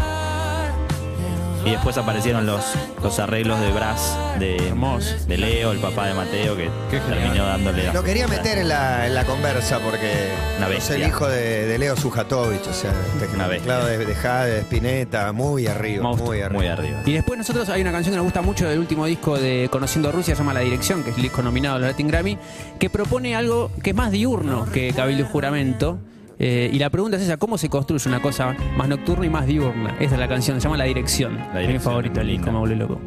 Y 1.65 1.71
después 1.71 1.97
aparecieron 1.97 2.45
los, 2.45 2.63
los 3.03 3.19
arreglos 3.19 3.59
de 3.59 3.71
brass 3.73 4.17
de, 4.39 4.57
Hermoso. 4.69 5.15
de 5.27 5.39
Leo, 5.39 5.73
el 5.73 5.79
papá 5.79 6.07
de 6.09 6.13
Mateo, 6.15 6.57
que 6.57 6.69
Qué 6.91 7.01
genial. 7.01 7.21
terminó 7.23 7.47
dándole 7.47 7.85
la 7.87 7.93
Lo 7.95 8.03
quería 8.03 8.29
meter 8.29 8.59
en 8.59 8.69
la, 8.69 9.07
en 9.07 9.15
la 9.15 9.25
conversa 9.25 9.79
porque 9.79 10.29
Una 10.59 10.69
es 10.69 10.91
el 10.91 11.07
hijo 11.07 11.27
de, 11.27 11.67
de 11.67 11.79
Leo 11.79 11.97
Sujatovich, 11.97 12.67
o 12.69 12.73
sea, 12.75 12.93
este 13.19 13.35
Una 13.35 13.49
claro, 13.49 13.87
de, 13.87 14.05
de 14.05 14.15
Jade, 14.15 14.51
de 14.53 14.61
Spinetta, 14.61 15.33
muy 15.33 15.67
arriba, 15.67 16.03
Monstruo. 16.03 16.29
muy 16.33 16.41
arriba. 16.43 16.59
Muy 16.61 16.67
arriba. 16.69 17.01
Y 17.07 17.13
después 17.15 17.39
nosotros 17.39 17.67
hay 17.71 17.81
una 17.81 17.93
canción 17.93 18.13
que 18.13 18.17
nos 18.19 18.25
gusta 18.25 18.43
mucho 18.43 18.69
del 18.69 18.79
último 18.79 19.07
disco 19.07 19.39
de 19.39 19.69
Conociendo 19.73 20.13
Rusia, 20.13 20.35
se 20.35 20.43
llama 20.43 20.53
La 20.53 20.61
Dirección, 20.61 21.03
que 21.03 21.11
es 21.11 21.17
el 21.17 21.23
disco 21.23 21.43
nominado 21.43 21.77
a 21.77 21.79
los 21.79 21.89
Latin 21.89 22.09
Grammy, 22.09 22.37
que 22.79 22.91
propone 22.91 23.35
algo 23.35 23.71
que 23.83 23.91
es 23.91 23.97
más 23.97 24.11
diurno 24.11 24.67
que 24.71 24.93
Cabildo 24.93 25.23
y 25.25 25.27
Juramento. 25.27 25.99
Eh, 26.39 26.71
y 26.73 26.79
la 26.79 26.91
pregunta 26.91 27.17
es 27.17 27.23
esa, 27.23 27.37
¿cómo 27.37 27.59
se 27.59 27.69
construye 27.69 28.09
una 28.09 28.21
cosa 28.21 28.57
más 28.77 28.89
nocturna 28.89 29.27
y 29.27 29.31
más 29.31 29.47
diurna? 29.47 29.95
Esa 30.01 30.15
es 30.15 30.21
la 30.21 30.29
canción, 30.29 30.61
se 30.61 30.65
llama 30.65 30.77
La 30.77 30.85
Dirección. 30.85 31.37
La 31.37 31.55
mi 31.55 31.61
Dirección, 31.61 31.83
favorito, 31.83 32.21
el 32.21 32.27
disco, 32.27 32.47
linda. 32.47 32.53
me 32.53 32.59
vuelve 32.59 32.77
loco. 32.77 33.01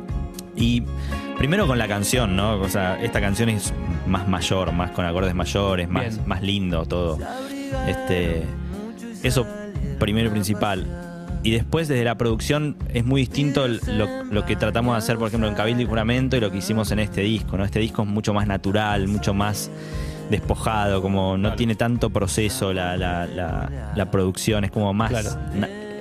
Y 0.56 0.84
primero 1.38 1.68
con 1.68 1.78
la 1.78 1.88
canción, 1.88 2.36
¿no? 2.36 2.56
O 2.60 2.70
sea, 2.70 3.00
esta 3.02 3.22
canción 3.22 3.50
es 3.50 3.74
más 4.08 4.28
mayor, 4.28 4.72
más 4.72 4.92
con 4.92 5.06
acordes 5.06 5.36
mayores, 5.36 5.88
más, 5.90 6.16
Bien. 6.16 6.28
más 6.28 6.42
lindo 6.42 6.86
todo. 6.86 7.20
Este, 7.88 8.44
eso 9.24 9.46
primero 10.00 10.30
y 10.30 10.32
principal. 10.32 10.86
Y 11.44 11.52
después 11.52 11.88
desde 11.88 12.04
la 12.04 12.18
producción 12.18 12.76
es 12.94 13.06
muy 13.06 13.22
distinto 13.22 13.68
lo, 13.68 14.24
lo 14.24 14.46
que 14.46 14.56
tratamos 14.56 14.96
de 14.96 14.98
hacer, 14.98 15.18
por 15.18 15.28
ejemplo, 15.28 15.48
en 15.48 15.54
Cabildo 15.54 15.84
y 15.84 15.86
Juramento 15.86 16.36
y 16.36 16.40
lo 16.40 16.52
que 16.52 16.58
hicimos 16.58 16.92
en 16.92 17.00
este 17.00 17.22
disco. 17.22 17.58
¿no? 17.58 17.64
Este 17.64 17.80
disco 17.80 18.02
es 18.02 18.08
mucho 18.08 18.34
más 18.34 18.48
natural, 18.48 19.08
mucho 19.08 19.34
más 19.34 19.70
despojado, 20.30 21.02
como 21.02 21.38
no 21.38 21.54
tiene 21.56 21.76
tanto 21.76 22.10
proceso 22.10 22.74
la, 22.74 22.98
la- 22.98 23.26
la- 23.28 23.92
la 23.96 24.12
producción, 24.12 24.64
es 24.64 24.72
como 24.72 24.94
más 24.94 25.10
Claro. 25.10 25.30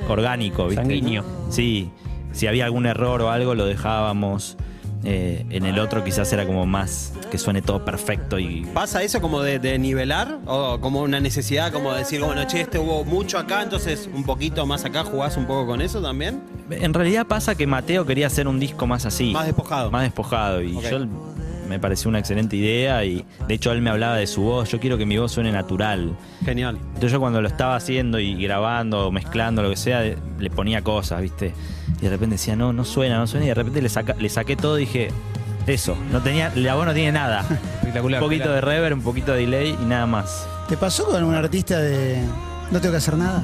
orgánico, 0.08 0.66
¿viste? 0.66 0.82
Sanguíneo. 0.82 1.24
Sí, 1.50 1.90
si 2.32 2.46
había 2.46 2.64
algún 2.64 2.86
error 2.86 3.22
o 3.22 3.30
algo 3.30 3.54
lo 3.54 3.66
dejábamos. 3.66 4.56
Eh, 5.04 5.44
en 5.50 5.64
el 5.66 5.78
otro 5.78 6.02
quizás 6.02 6.32
era 6.32 6.46
como 6.46 6.66
más 6.66 7.12
que 7.30 7.38
suene 7.38 7.62
todo 7.62 7.84
perfecto 7.84 8.40
y 8.40 8.64
¿Pasa 8.74 9.04
eso 9.04 9.20
como 9.20 9.40
de, 9.40 9.60
de 9.60 9.78
nivelar? 9.78 10.38
¿O 10.46 10.80
como 10.80 11.02
una 11.02 11.20
necesidad 11.20 11.70
como 11.70 11.92
de 11.92 11.98
decir, 12.00 12.22
bueno, 12.22 12.42
che, 12.48 12.62
este 12.62 12.78
hubo 12.80 13.04
mucho 13.04 13.38
acá, 13.38 13.62
entonces 13.62 14.08
un 14.12 14.24
poquito 14.24 14.66
más 14.66 14.84
acá 14.84 15.04
jugás 15.04 15.36
un 15.36 15.44
poco 15.46 15.64
con 15.66 15.80
eso 15.80 16.02
también? 16.02 16.40
En 16.70 16.92
realidad 16.92 17.24
pasa 17.26 17.54
que 17.54 17.68
Mateo 17.68 18.04
quería 18.04 18.26
hacer 18.26 18.48
un 18.48 18.58
disco 18.58 18.88
más 18.88 19.06
así. 19.06 19.32
Más 19.32 19.46
despojado. 19.46 19.92
Más 19.92 20.02
despojado. 20.02 20.60
Y 20.60 20.72
yo 20.80 21.06
me 21.66 21.78
pareció 21.78 22.08
una 22.08 22.18
excelente 22.18 22.56
idea. 22.56 23.04
Y 23.04 23.24
de 23.46 23.54
hecho 23.54 23.72
él 23.72 23.82
me 23.82 23.90
hablaba 23.90 24.16
de 24.16 24.26
su 24.26 24.42
voz. 24.42 24.70
Yo 24.70 24.80
quiero 24.80 24.96
que 24.98 25.06
mi 25.06 25.18
voz 25.18 25.32
suene 25.32 25.52
natural. 25.52 26.16
Genial. 26.44 26.78
Entonces 26.88 27.12
yo 27.12 27.20
cuando 27.20 27.40
lo 27.42 27.48
estaba 27.48 27.76
haciendo 27.76 28.18
y 28.18 28.34
grabando 28.42 29.06
o 29.08 29.12
mezclando, 29.12 29.62
lo 29.62 29.70
que 29.70 29.76
sea, 29.76 30.02
le 30.02 30.50
ponía 30.50 30.82
cosas, 30.82 31.20
¿viste? 31.22 31.52
Y 32.00 32.04
de 32.04 32.10
repente 32.10 32.34
decía, 32.36 32.56
no, 32.56 32.72
no 32.72 32.84
suena, 32.84 33.18
no 33.18 33.26
suena. 33.26 33.46
Y 33.46 33.48
de 33.48 33.54
repente 33.54 33.82
le, 33.82 33.88
saca- 33.88 34.16
le 34.18 34.28
saqué 34.28 34.56
todo 34.56 34.76
y 34.78 34.82
dije, 34.82 35.08
eso, 35.66 35.96
no 36.12 36.20
tenía, 36.22 36.52
la 36.54 36.74
voz 36.74 36.86
no 36.86 36.94
tiene 36.94 37.12
nada. 37.12 37.40
Espectacular. 37.80 38.22
un 38.22 38.28
poquito 38.28 38.52
de 38.52 38.60
reverb, 38.60 38.96
un 38.96 39.02
poquito 39.02 39.32
de 39.32 39.40
delay 39.40 39.76
y 39.80 39.84
nada 39.84 40.06
más. 40.06 40.46
¿Te 40.68 40.76
pasó 40.76 41.06
con 41.06 41.22
un 41.24 41.34
artista 41.34 41.78
de 41.80 42.18
no 42.70 42.80
tengo 42.80 42.92
que 42.92 42.98
hacer 42.98 43.16
nada? 43.16 43.42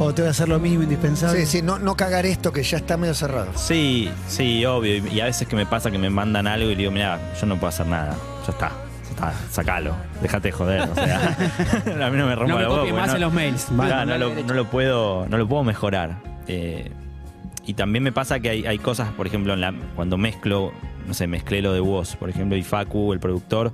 ¿O 0.00 0.14
tengo 0.14 0.26
que 0.26 0.30
hacer 0.30 0.48
lo 0.48 0.58
mínimo 0.60 0.84
indispensable? 0.84 1.40
Sí, 1.40 1.58
sí, 1.58 1.62
no, 1.62 1.78
no 1.78 1.96
cagar 1.96 2.24
esto 2.24 2.52
que 2.52 2.62
ya 2.62 2.76
está 2.78 2.96
medio 2.96 3.14
cerrado. 3.14 3.48
Sí, 3.56 4.08
sí, 4.28 4.64
obvio. 4.64 4.96
Y, 4.98 5.08
y 5.16 5.20
a 5.20 5.24
veces 5.24 5.48
que 5.48 5.56
me 5.56 5.66
pasa 5.66 5.90
que 5.90 5.98
me 5.98 6.08
mandan 6.10 6.46
algo 6.46 6.70
y 6.70 6.74
digo, 6.76 6.90
mira, 6.90 7.18
yo 7.40 7.46
no 7.46 7.56
puedo 7.56 7.68
hacer 7.68 7.86
nada. 7.86 8.14
Ya 8.46 8.52
está. 8.52 8.68
Ya 9.04 9.10
está, 9.10 9.34
sacalo. 9.50 9.94
Déjate 10.22 10.48
de 10.48 10.52
joder. 10.52 10.82
O 10.88 10.94
sea, 10.94 11.36
a 12.06 12.10
mí 12.10 12.16
no 12.16 12.26
me 12.26 12.36
rompa 12.36 12.62
No 12.62 12.84
la 12.86 12.92
más 12.92 13.08
no- 13.08 13.14
en 13.16 13.20
los 13.22 13.32
mails. 13.32 13.70
No, 13.72 13.82
lo, 14.04 14.28
derecho. 14.30 14.46
no 14.46 14.54
lo 14.54 14.64
puedo, 14.70 15.26
no 15.28 15.36
lo 15.36 15.48
puedo 15.48 15.64
mejorar. 15.64 16.20
Eh, 16.46 16.92
y 17.66 17.74
también 17.74 18.02
me 18.04 18.12
pasa 18.12 18.38
que 18.40 18.50
hay, 18.50 18.66
hay 18.66 18.78
cosas, 18.78 19.10
por 19.12 19.26
ejemplo, 19.26 19.52
en 19.52 19.60
la, 19.60 19.74
cuando 19.96 20.16
mezclo, 20.16 20.72
no 21.06 21.12
sé, 21.12 21.26
mezclé 21.26 21.60
lo 21.60 21.72
de 21.72 21.80
voz, 21.80 22.14
por 22.16 22.30
ejemplo, 22.30 22.56
y 22.56 22.62
Facu, 22.62 23.12
el 23.12 23.18
productor, 23.20 23.72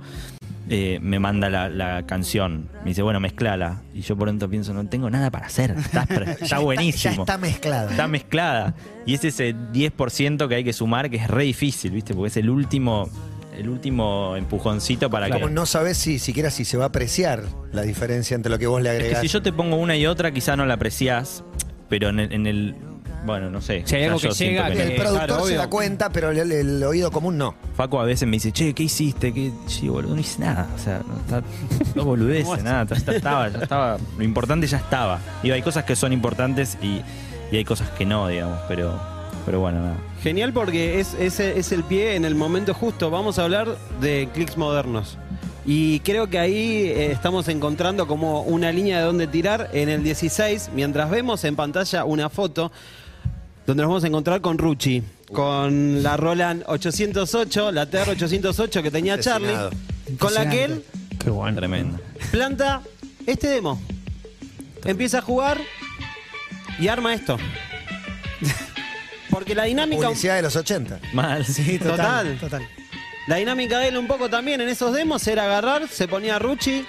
eh, 0.69 0.99
me 1.01 1.19
manda 1.19 1.49
la, 1.49 1.69
la 1.69 2.05
canción. 2.05 2.69
Me 2.83 2.91
dice, 2.91 3.01
bueno, 3.01 3.19
mezclala. 3.19 3.81
Y 3.93 4.01
yo 4.01 4.15
por 4.17 4.27
dentro 4.29 4.49
pienso, 4.49 4.73
no 4.73 4.87
tengo 4.87 5.09
nada 5.09 5.29
para 5.31 5.47
hacer. 5.47 5.71
Está, 5.71 6.03
está 6.09 6.45
Ya 6.45 6.59
buenísimo. 6.59 7.15
Ya 7.15 7.21
está 7.21 7.37
mezclado. 7.37 7.89
Está 7.89 8.07
mezclada. 8.07 8.73
Y 9.05 9.13
es 9.13 9.23
ese 9.23 9.55
10% 9.55 10.47
que 10.47 10.55
hay 10.55 10.63
que 10.63 10.73
sumar 10.73 11.09
que 11.09 11.17
es 11.17 11.27
re 11.27 11.43
difícil, 11.43 11.91
¿viste? 11.91 12.13
Porque 12.13 12.29
es 12.29 12.37
el 12.37 12.49
último, 12.49 13.09
el 13.57 13.69
último 13.69 14.35
empujoncito 14.35 15.09
para 15.09 15.29
Como 15.29 15.47
que. 15.47 15.53
no 15.53 15.65
sabes 15.65 15.97
si 15.97 16.19
siquiera 16.19 16.49
si 16.49 16.65
se 16.65 16.77
va 16.77 16.85
a 16.85 16.87
apreciar 16.87 17.43
la 17.71 17.83
diferencia 17.83 18.35
entre 18.35 18.49
lo 18.51 18.57
que 18.59 18.67
vos 18.67 18.81
le 18.81 18.89
Es 18.89 18.95
agregás. 18.95 19.21
que 19.21 19.27
si 19.27 19.33
yo 19.33 19.41
te 19.41 19.53
pongo 19.53 19.75
una 19.77 19.95
y 19.95 20.07
otra, 20.07 20.31
quizá 20.31 20.55
no 20.55 20.65
la 20.65 20.73
apreciás, 20.75 21.43
pero 21.89 22.09
en 22.09 22.19
el. 22.19 22.33
en 22.33 22.47
el- 22.47 22.75
bueno, 23.25 23.49
no 23.49 23.61
sé. 23.61 23.83
Si 23.85 23.95
hay 23.95 24.03
algo 24.05 24.19
que 24.19 24.29
llega, 24.29 24.71
que 24.71 24.83
el 24.83 24.95
productor 24.95 25.25
claro, 25.27 25.35
se 25.37 25.41
obvio. 25.43 25.57
da 25.57 25.69
cuenta, 25.69 26.09
pero 26.09 26.29
el, 26.31 26.51
el 26.51 26.83
oído 26.83 27.11
común 27.11 27.37
no. 27.37 27.55
Facu 27.75 27.97
a 27.99 28.03
veces 28.03 28.27
me 28.27 28.33
dice, 28.33 28.51
che, 28.51 28.73
¿qué 28.73 28.83
hiciste? 28.83 29.33
¿Qué? 29.33 29.51
Sí, 29.67 29.87
boludo, 29.89 30.13
no 30.15 30.21
hice 30.21 30.39
nada. 30.39 30.67
O 30.75 30.79
sea, 30.79 31.01
no, 31.07 31.15
está, 31.17 31.43
no 31.95 32.05
boludeces, 32.05 32.63
nada. 32.63 32.85
Ya 32.85 33.11
estaba, 33.13 33.49
ya 33.49 33.59
estaba. 33.59 33.97
Lo 34.17 34.23
importante 34.23 34.67
ya 34.67 34.77
estaba. 34.77 35.19
Digo, 35.43 35.55
hay 35.55 35.61
cosas 35.61 35.83
que 35.83 35.95
son 35.95 36.13
importantes 36.13 36.77
y, 36.81 37.01
y 37.51 37.57
hay 37.57 37.65
cosas 37.65 37.89
que 37.91 38.05
no, 38.05 38.27
digamos, 38.27 38.59
pero. 38.67 38.93
Pero 39.45 39.59
bueno, 39.59 39.79
nada. 39.79 39.97
Genial 40.23 40.53
porque 40.53 40.99
es, 40.99 41.13
es, 41.19 41.39
es 41.39 41.71
el 41.71 41.83
pie 41.83 42.15
en 42.15 42.25
el 42.25 42.33
momento 42.33 42.73
justo. 42.73 43.11
Vamos 43.11 43.37
a 43.37 43.43
hablar 43.43 43.77
de 44.01 44.27
clics 44.33 44.57
modernos. 44.57 45.19
Y 45.67 45.99
creo 46.01 46.27
que 46.29 46.37
ahí 46.39 46.83
eh, 46.87 47.11
estamos 47.11 47.47
encontrando 47.47 48.07
como 48.07 48.41
una 48.41 48.71
línea 48.71 48.99
de 48.99 49.05
dónde 49.05 49.27
tirar 49.27 49.69
en 49.73 49.89
el 49.89 50.03
16, 50.03 50.71
mientras 50.75 51.09
vemos 51.09 51.43
en 51.43 51.55
pantalla 51.55 52.05
una 52.05 52.29
foto 52.29 52.71
donde 53.65 53.81
nos 53.83 53.89
vamos 53.89 54.03
a 54.03 54.07
encontrar 54.07 54.41
con 54.41 54.57
Ruchi, 54.57 55.01
con 55.31 56.03
la 56.03 56.17
Roland 56.17 56.63
808, 56.67 57.71
la 57.71 57.89
TR 57.89 58.09
808 58.09 58.83
que 58.83 58.91
tenía 58.91 59.19
Charlie, 59.19 59.55
con 60.19 60.33
la 60.33 60.49
que 60.49 60.65
él 60.65 60.83
Qué 61.25 61.29
bueno. 61.31 61.57
Tremendo. 61.57 61.99
planta 62.31 62.81
este 63.25 63.47
demo. 63.47 63.81
Empieza 64.83 65.19
a 65.19 65.21
jugar 65.21 65.59
y 66.77 66.87
arma 66.87 67.15
esto. 67.15 67.37
Porque 69.31 69.55
la 69.55 69.63
dinámica... 69.63 70.07
Publicidad 70.07 70.35
de 70.35 70.43
los 70.43 70.55
80. 70.55 70.99
Mal. 71.13 71.43
Sí, 71.45 71.79
total. 71.79 72.37
Total. 72.37 72.37
total. 72.37 72.69
La 73.27 73.37
dinámica 73.37 73.79
de 73.79 73.87
él 73.87 73.97
un 73.97 74.05
poco 74.05 74.29
también 74.29 74.61
en 74.61 74.69
esos 74.69 74.93
demos 74.93 75.25
era 75.27 75.45
agarrar, 75.45 75.87
se 75.87 76.07
ponía 76.07 76.37
Ruchi 76.37 76.85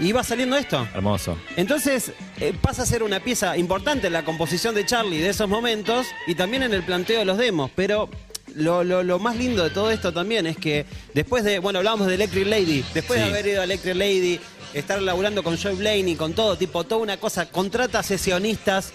y 0.00 0.08
iba 0.08 0.24
saliendo 0.24 0.56
esto. 0.56 0.86
Hermoso. 0.94 1.36
Entonces 1.56 2.12
eh, 2.40 2.54
pasa 2.60 2.82
a 2.82 2.86
ser 2.86 3.02
una 3.02 3.20
pieza 3.20 3.56
importante 3.56 4.06
en 4.08 4.12
la 4.14 4.24
composición 4.24 4.74
de 4.74 4.84
Charlie 4.86 5.18
de 5.18 5.28
esos 5.28 5.48
momentos 5.48 6.06
y 6.26 6.34
también 6.34 6.62
en 6.62 6.72
el 6.74 6.82
planteo 6.82 7.18
de 7.20 7.24
los 7.24 7.36
demos. 7.38 7.70
Pero 7.76 8.08
lo, 8.54 8.82
lo- 8.82 9.02
lo 9.02 9.18
más 9.18 9.36
lindo 9.36 9.62
de 9.62 9.70
todo 9.70 9.90
esto 9.90 10.12
también 10.12 10.46
es 10.46 10.56
que 10.56 10.86
después 11.14 11.44
de, 11.44 11.58
bueno, 11.58 11.78
hablábamos 11.80 12.06
de 12.08 12.14
Electric 12.14 12.46
Lady, 12.46 12.84
después 12.94 13.20
de 13.20 13.26
haber 13.26 13.46
ido 13.46 13.60
a 13.60 13.64
Electric 13.64 13.94
Lady, 13.94 14.40
estar 14.74 15.00
laburando 15.02 15.42
con 15.42 15.56
Joy 15.56 15.74
Blaney, 15.76 16.14
con 16.16 16.32
todo, 16.32 16.56
tipo, 16.56 16.82
toda 16.84 17.00
una 17.02 17.16
cosa, 17.18 17.46
contrata 17.50 18.02
sesionistas. 18.02 18.92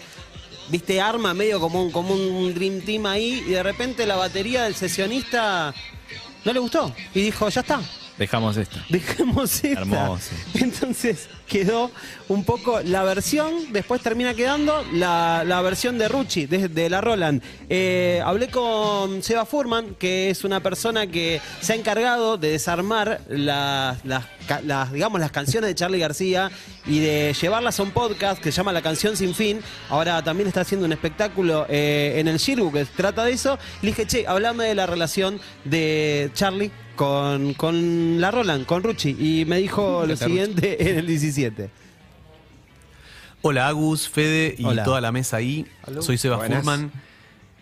Viste, 0.68 1.00
arma 1.00 1.36
medio 1.36 1.60
como 1.60 1.84
un, 1.84 1.92
como 1.92 2.16
un 2.16 2.52
Dream 2.56 2.82
Team 2.82 3.06
ahí 3.06 3.44
y 3.48 3.52
de 3.52 3.62
repente 3.62 4.08
la 4.08 4.16
batería 4.16 4.64
del 4.64 4.74
sesionista 4.74 5.72
no 6.44 6.54
le 6.54 6.60
gustó 6.60 6.92
y 7.14 7.22
dijo, 7.22 7.48
ya 7.50 7.62
está, 7.62 7.80
Dejamos 8.18 8.56
esto. 8.58 8.78
dejemos 8.90 9.64
esta. 9.64 9.82
Hermoso. 9.82 10.32
Entonces 10.54 11.28
quedó 11.48 11.92
un 12.30 12.44
poco 12.44 12.80
la 12.82 13.04
versión, 13.04 13.72
después 13.74 14.02
termina 14.02 14.34
quedando 14.34 14.84
la, 14.94 15.44
la 15.46 15.62
versión 15.62 15.98
de 15.98 16.08
Ruchi, 16.08 16.46
de, 16.46 16.70
de 16.70 16.90
la 16.90 17.02
Roland. 17.02 17.44
Eh, 17.70 18.22
hablé 18.26 18.48
con 18.48 19.22
Seba 19.22 19.46
Furman, 19.46 19.96
que 19.96 20.30
es 20.30 20.44
una 20.44 20.62
persona 20.62 21.08
que 21.08 21.42
se 21.60 21.74
ha 21.74 21.76
encargado 21.76 22.38
de 22.38 22.52
desarmar 22.52 23.22
las, 23.28 24.04
las, 24.06 24.92
digamos, 24.94 25.20
las 25.20 25.32
canciones 25.32 25.68
de 25.70 25.76
Charlie 25.76 26.00
García 26.00 26.50
y 26.88 27.00
de 27.00 27.36
llevarlas 27.40 27.80
a 27.80 27.84
un 27.84 27.92
podcast 27.92 28.42
que 28.42 28.52
se 28.52 28.58
llama 28.58 28.72
La 28.72 28.82
Canción 28.82 29.18
Sin 29.18 29.36
Fin. 29.36 29.60
Ahora 29.90 30.24
también 30.24 30.48
está 30.48 30.62
haciendo 30.62 30.86
un 30.86 30.94
espectáculo 30.94 31.66
eh, 31.70 32.14
en 32.18 32.28
el 32.28 32.38
Shirgu 32.38 32.72
que 32.72 32.86
trata 32.86 33.26
de 33.26 33.34
eso. 33.34 33.60
Le 33.82 33.90
dije, 33.90 34.08
che, 34.08 34.26
hablame 34.26 34.66
de 34.66 34.76
la 34.76 34.86
relación 34.86 35.40
de 35.66 36.32
Charlie 36.34 36.72
con, 36.96 37.54
con 37.54 38.20
la 38.20 38.32
Roland, 38.32 38.66
con 38.66 38.84
Ruchi. 38.84 39.16
Y 39.20 39.46
me 39.46 39.58
dijo 39.58 40.06
lo 40.08 40.16
siguiente 40.16 40.90
en 40.90 40.98
el 41.00 41.08
17. 41.08 41.70
Hola 43.42 43.68
Agus, 43.68 44.10
Fede 44.10 44.56
y 44.58 44.66
Hola. 44.66 44.84
toda 44.84 45.02
la 45.02 45.12
mesa 45.12 45.38
ahí. 45.38 45.68
Soy 46.00 46.18
Seba 46.18 46.38
Buenas. 46.38 46.60
Furman. 46.60 46.92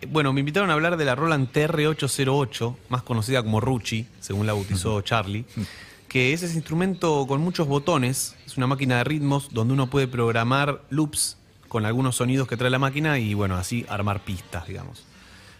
Bueno, 0.08 0.32
me 0.32 0.40
invitaron 0.40 0.70
a 0.70 0.74
hablar 0.74 0.96
de 0.96 1.04
la 1.04 1.14
Roland 1.14 1.50
TR-808, 1.52 2.76
más 2.88 3.02
conocida 3.02 3.42
como 3.42 3.60
Ruchi, 3.60 4.06
según 4.20 4.46
la 4.46 4.52
bautizó 4.52 5.00
Charlie, 5.00 5.44
que 6.08 6.32
es 6.32 6.42
ese 6.42 6.54
instrumento 6.54 7.26
con 7.26 7.40
muchos 7.40 7.66
botones. 7.66 8.34
Es 8.46 8.56
una 8.56 8.66
máquina 8.66 8.98
de 8.98 9.04
ritmos 9.04 9.48
donde 9.52 9.74
uno 9.74 9.88
puede 9.88 10.08
programar 10.08 10.82
loops 10.90 11.38
con 11.68 11.86
algunos 11.86 12.16
sonidos 12.16 12.48
que 12.48 12.56
trae 12.56 12.70
la 12.70 12.78
máquina 12.78 13.18
y, 13.18 13.34
bueno, 13.34 13.56
así 13.56 13.86
armar 13.88 14.24
pistas, 14.24 14.66
digamos. 14.66 15.04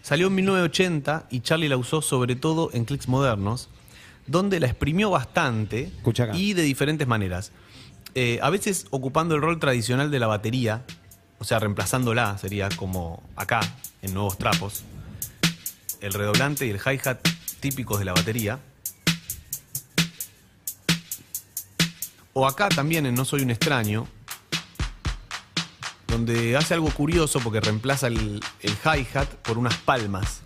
Salió 0.05 0.27
en 0.27 0.35
1980 0.35 1.25
y 1.31 1.39
Charlie 1.39 1.67
la 1.67 1.77
usó 1.77 1.99
sobre 1.99 2.35
todo 2.35 2.69
en 2.73 2.85
clics 2.85 3.07
modernos, 3.07 3.69
donde 4.27 4.59
la 4.59 4.67
exprimió 4.67 5.09
bastante 5.09 5.91
y 6.35 6.53
de 6.53 6.61
diferentes 6.61 7.07
maneras. 7.07 7.51
Eh, 8.13 8.37
a 8.43 8.51
veces 8.51 8.85
ocupando 8.91 9.33
el 9.33 9.41
rol 9.41 9.59
tradicional 9.59 10.11
de 10.11 10.19
la 10.19 10.27
batería, 10.27 10.83
o 11.39 11.43
sea, 11.43 11.57
reemplazándola, 11.57 12.37
sería 12.37 12.69
como 12.69 13.27
acá, 13.35 13.61
en 14.03 14.13
Nuevos 14.13 14.37
Trapos, 14.37 14.83
el 16.01 16.13
redoblante 16.13 16.67
y 16.67 16.69
el 16.69 16.77
hi-hat 16.77 17.27
típicos 17.59 17.97
de 17.97 18.05
la 18.05 18.13
batería. 18.13 18.59
O 22.33 22.45
acá 22.45 22.69
también 22.69 23.07
en 23.07 23.15
No 23.15 23.25
Soy 23.25 23.41
un 23.41 23.49
extraño, 23.49 24.07
donde 26.15 26.55
hace 26.55 26.73
algo 26.73 26.89
curioso 26.91 27.41
porque 27.41 27.59
reemplaza 27.59 28.07
el, 28.07 28.39
el 28.61 28.71
hi-hat 28.71 29.27
por 29.43 29.57
unas 29.57 29.75
palmas 29.75 30.43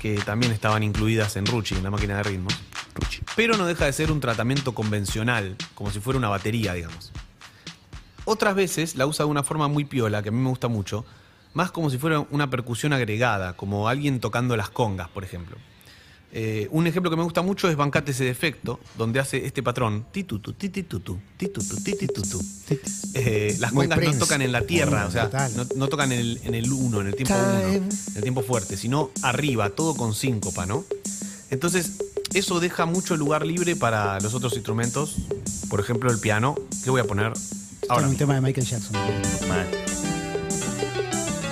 que 0.00 0.14
también 0.16 0.52
estaban 0.52 0.82
incluidas 0.82 1.36
en 1.36 1.44
Ruchi, 1.44 1.74
en 1.74 1.82
la 1.82 1.90
máquina 1.90 2.16
de 2.16 2.22
ritmos. 2.22 2.54
Pero 3.36 3.58
no 3.58 3.66
deja 3.66 3.84
de 3.84 3.92
ser 3.92 4.10
un 4.10 4.20
tratamiento 4.20 4.74
convencional, 4.74 5.56
como 5.74 5.90
si 5.90 6.00
fuera 6.00 6.18
una 6.18 6.30
batería, 6.30 6.72
digamos. 6.72 7.12
Otras 8.24 8.54
veces 8.54 8.96
la 8.96 9.04
usa 9.04 9.26
de 9.26 9.30
una 9.30 9.42
forma 9.42 9.68
muy 9.68 9.84
piola, 9.84 10.22
que 10.22 10.30
a 10.30 10.32
mí 10.32 10.38
me 10.38 10.48
gusta 10.48 10.68
mucho, 10.68 11.04
más 11.52 11.70
como 11.70 11.90
si 11.90 11.98
fuera 11.98 12.20
una 12.30 12.48
percusión 12.48 12.94
agregada, 12.94 13.58
como 13.58 13.86
alguien 13.86 14.18
tocando 14.18 14.56
las 14.56 14.70
congas, 14.70 15.10
por 15.10 15.24
ejemplo. 15.24 15.58
Eh, 16.32 16.68
un 16.70 16.86
ejemplo 16.86 17.10
que 17.10 17.16
me 17.16 17.24
gusta 17.24 17.42
mucho 17.42 17.68
es 17.68 17.76
Bancate 17.76 18.12
ese 18.12 18.24
defecto, 18.24 18.78
donde 18.96 19.18
hace 19.18 19.44
este 19.44 19.62
patrón. 19.62 20.06
Titutu, 20.12 20.52
tititutu, 20.52 21.18
titutu, 21.36 21.76
tititutu. 21.82 22.40
Eh, 23.14 23.56
las 23.58 23.72
Muy 23.72 23.88
congas 23.88 24.14
no 24.14 24.18
tocan 24.18 24.42
en 24.42 24.52
la 24.52 24.62
tierra, 24.62 25.06
o 25.06 25.10
sea, 25.10 25.28
no, 25.56 25.66
no 25.74 25.88
tocan 25.88 26.12
en 26.12 26.20
el, 26.20 26.40
en 26.44 26.54
el 26.54 26.72
uno, 26.72 27.00
en 27.00 27.08
el 27.08 27.16
tiempo 27.16 27.34
uno, 27.34 27.60
en 27.68 27.88
el 28.14 28.22
tiempo 28.22 28.42
fuerte, 28.42 28.76
sino 28.76 29.10
arriba, 29.22 29.70
todo 29.70 29.96
con 29.96 30.14
síncopa, 30.14 30.66
¿no? 30.66 30.84
Entonces, 31.50 31.98
eso 32.32 32.60
deja 32.60 32.86
mucho 32.86 33.16
lugar 33.16 33.44
libre 33.44 33.74
para 33.74 34.20
los 34.20 34.34
otros 34.34 34.54
instrumentos. 34.54 35.16
Por 35.68 35.80
ejemplo, 35.80 36.10
el 36.10 36.20
piano, 36.20 36.54
que 36.84 36.90
voy 36.90 37.00
a 37.00 37.04
poner 37.04 37.32
ahora. 37.88 38.06
un 38.06 38.16
tema 38.16 38.34
de 38.34 38.40
Michael 38.40 38.66
Jackson. 38.66 38.94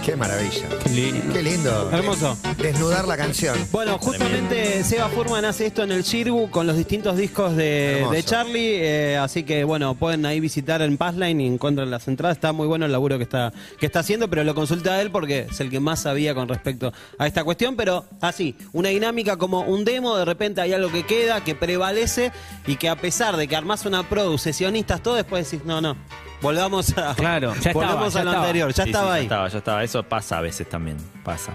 Qué 0.08 0.16
maravilla. 0.16 0.66
Qué 0.82 0.88
lindo. 0.88 1.32
Qué 1.34 1.42
lindo. 1.42 1.90
Hermoso. 1.92 2.38
Desnudar 2.56 3.06
la 3.06 3.18
canción. 3.18 3.58
Bueno, 3.70 3.98
justamente 3.98 4.82
Seba 4.82 5.10
Furman 5.10 5.44
hace 5.44 5.66
esto 5.66 5.82
en 5.82 5.92
el 5.92 6.02
Shirbu 6.02 6.48
con 6.48 6.66
los 6.66 6.78
distintos 6.78 7.14
discos 7.18 7.54
de, 7.54 8.06
de 8.10 8.22
Charlie, 8.22 8.76
eh, 8.80 9.18
así 9.18 9.42
que 9.42 9.64
bueno, 9.64 9.96
pueden 9.96 10.24
ahí 10.24 10.40
visitar 10.40 10.80
en 10.80 10.96
Passline 10.96 11.42
y 11.42 11.46
encuentran 11.46 11.90
las 11.90 12.08
entradas. 12.08 12.38
Está 12.38 12.54
muy 12.54 12.66
bueno 12.66 12.86
el 12.86 12.92
laburo 12.92 13.18
que 13.18 13.24
está, 13.24 13.52
que 13.78 13.84
está 13.84 13.98
haciendo, 13.98 14.30
pero 14.30 14.44
lo 14.44 14.54
consulté 14.54 14.88
a 14.88 15.02
él 15.02 15.10
porque 15.10 15.40
es 15.50 15.60
el 15.60 15.68
que 15.68 15.78
más 15.78 16.00
sabía 16.00 16.34
con 16.34 16.48
respecto 16.48 16.90
a 17.18 17.26
esta 17.26 17.44
cuestión. 17.44 17.76
Pero 17.76 18.06
así, 18.22 18.56
una 18.72 18.88
dinámica 18.88 19.36
como 19.36 19.60
un 19.60 19.84
demo, 19.84 20.16
de 20.16 20.24
repente 20.24 20.62
hay 20.62 20.72
algo 20.72 20.90
que 20.90 21.04
queda, 21.04 21.44
que 21.44 21.54
prevalece 21.54 22.32
y 22.66 22.76
que 22.76 22.88
a 22.88 22.96
pesar 22.96 23.36
de 23.36 23.46
que 23.46 23.56
armás 23.56 23.84
una 23.84 24.08
produ, 24.08 24.38
sesionistas, 24.38 25.02
todo, 25.02 25.16
después 25.16 25.50
decís, 25.50 25.66
no, 25.66 25.82
no, 25.82 25.98
volvamos 26.42 26.96
a, 26.98 27.14
Claro, 27.14 27.52
ya 27.54 27.70
estaba, 27.70 27.86
volvamos 27.86 28.14
ya 28.14 28.20
a 28.20 28.24
lo 28.24 28.30
estaba. 28.30 28.46
anterior, 28.46 28.68
ya 28.72 28.74
Sí, 28.74 28.82
sí, 28.82 28.88
estaba 28.90 29.14
ahí. 29.14 29.20
Ya 29.20 29.24
estaba, 29.24 29.48
ya 29.48 29.58
estaba. 29.58 29.84
Eso 29.84 30.02
pasa 30.02 30.38
a 30.38 30.40
veces 30.40 30.68
también, 30.68 30.96
pasa. 31.24 31.52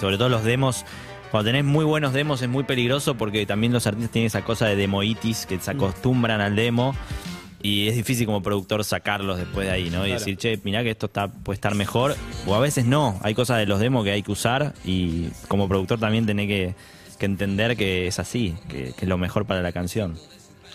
Sobre 0.00 0.16
todo 0.18 0.28
los 0.28 0.44
demos. 0.44 0.84
Cuando 1.30 1.48
tenés 1.48 1.64
muy 1.64 1.84
buenos 1.84 2.12
demos 2.12 2.42
es 2.42 2.48
muy 2.48 2.64
peligroso 2.64 3.14
porque 3.14 3.46
también 3.46 3.72
los 3.72 3.86
artistas 3.86 4.10
tienen 4.10 4.26
esa 4.26 4.42
cosa 4.42 4.66
de 4.66 4.74
demoitis 4.74 5.46
que 5.46 5.60
se 5.60 5.70
acostumbran 5.70 6.40
al 6.40 6.56
demo 6.56 6.92
y 7.62 7.86
es 7.86 7.94
difícil 7.94 8.26
como 8.26 8.42
productor 8.42 8.82
sacarlos 8.84 9.38
después 9.38 9.66
de 9.68 9.72
ahí, 9.72 9.90
¿no? 9.90 10.04
Y 10.06 10.10
decir, 10.10 10.36
che, 10.38 10.58
mirá 10.64 10.82
que 10.82 10.90
esto 10.90 11.06
está, 11.06 11.28
puede 11.28 11.54
estar 11.54 11.74
mejor. 11.76 12.16
O 12.46 12.54
a 12.56 12.58
veces 12.58 12.84
no, 12.84 13.20
hay 13.22 13.34
cosas 13.34 13.58
de 13.58 13.66
los 13.66 13.78
demos 13.78 14.02
que 14.02 14.10
hay 14.10 14.22
que 14.24 14.32
usar 14.32 14.74
y 14.84 15.28
como 15.46 15.68
productor 15.68 16.00
también 16.00 16.26
tenés 16.26 16.48
que, 16.48 16.74
que 17.18 17.26
entender 17.26 17.76
que 17.76 18.08
es 18.08 18.18
así, 18.18 18.56
que, 18.68 18.92
que 18.94 19.04
es 19.04 19.08
lo 19.08 19.18
mejor 19.18 19.44
para 19.44 19.62
la 19.62 19.70
canción. 19.70 20.16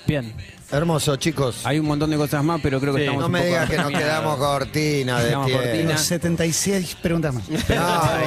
Bien. 0.08 0.34
Hermoso, 0.72 1.16
chicos. 1.18 1.66
Hay 1.66 1.80
un 1.80 1.86
montón 1.86 2.10
de 2.10 2.18
cosas 2.18 2.44
más, 2.44 2.60
pero 2.62 2.80
creo 2.80 2.94
que 2.94 3.02
Sí. 3.02 3.06
estamos 3.06 3.22
No 3.22 3.26
un 3.28 3.32
me 3.32 3.40
poco 3.40 3.48
digas 3.50 3.70
que 3.70 3.78
nos 3.78 3.86
terminados. 3.88 4.10
quedamos 4.20 4.38
cortina 4.38 5.20
de 5.20 5.26
Quedamos 5.28 5.48
pie. 5.48 5.56
cortina. 5.58 5.92
Los 5.92 6.02
76 6.02 6.98
preguntas 7.02 7.34
más. 7.34 7.50
No, 7.50 7.56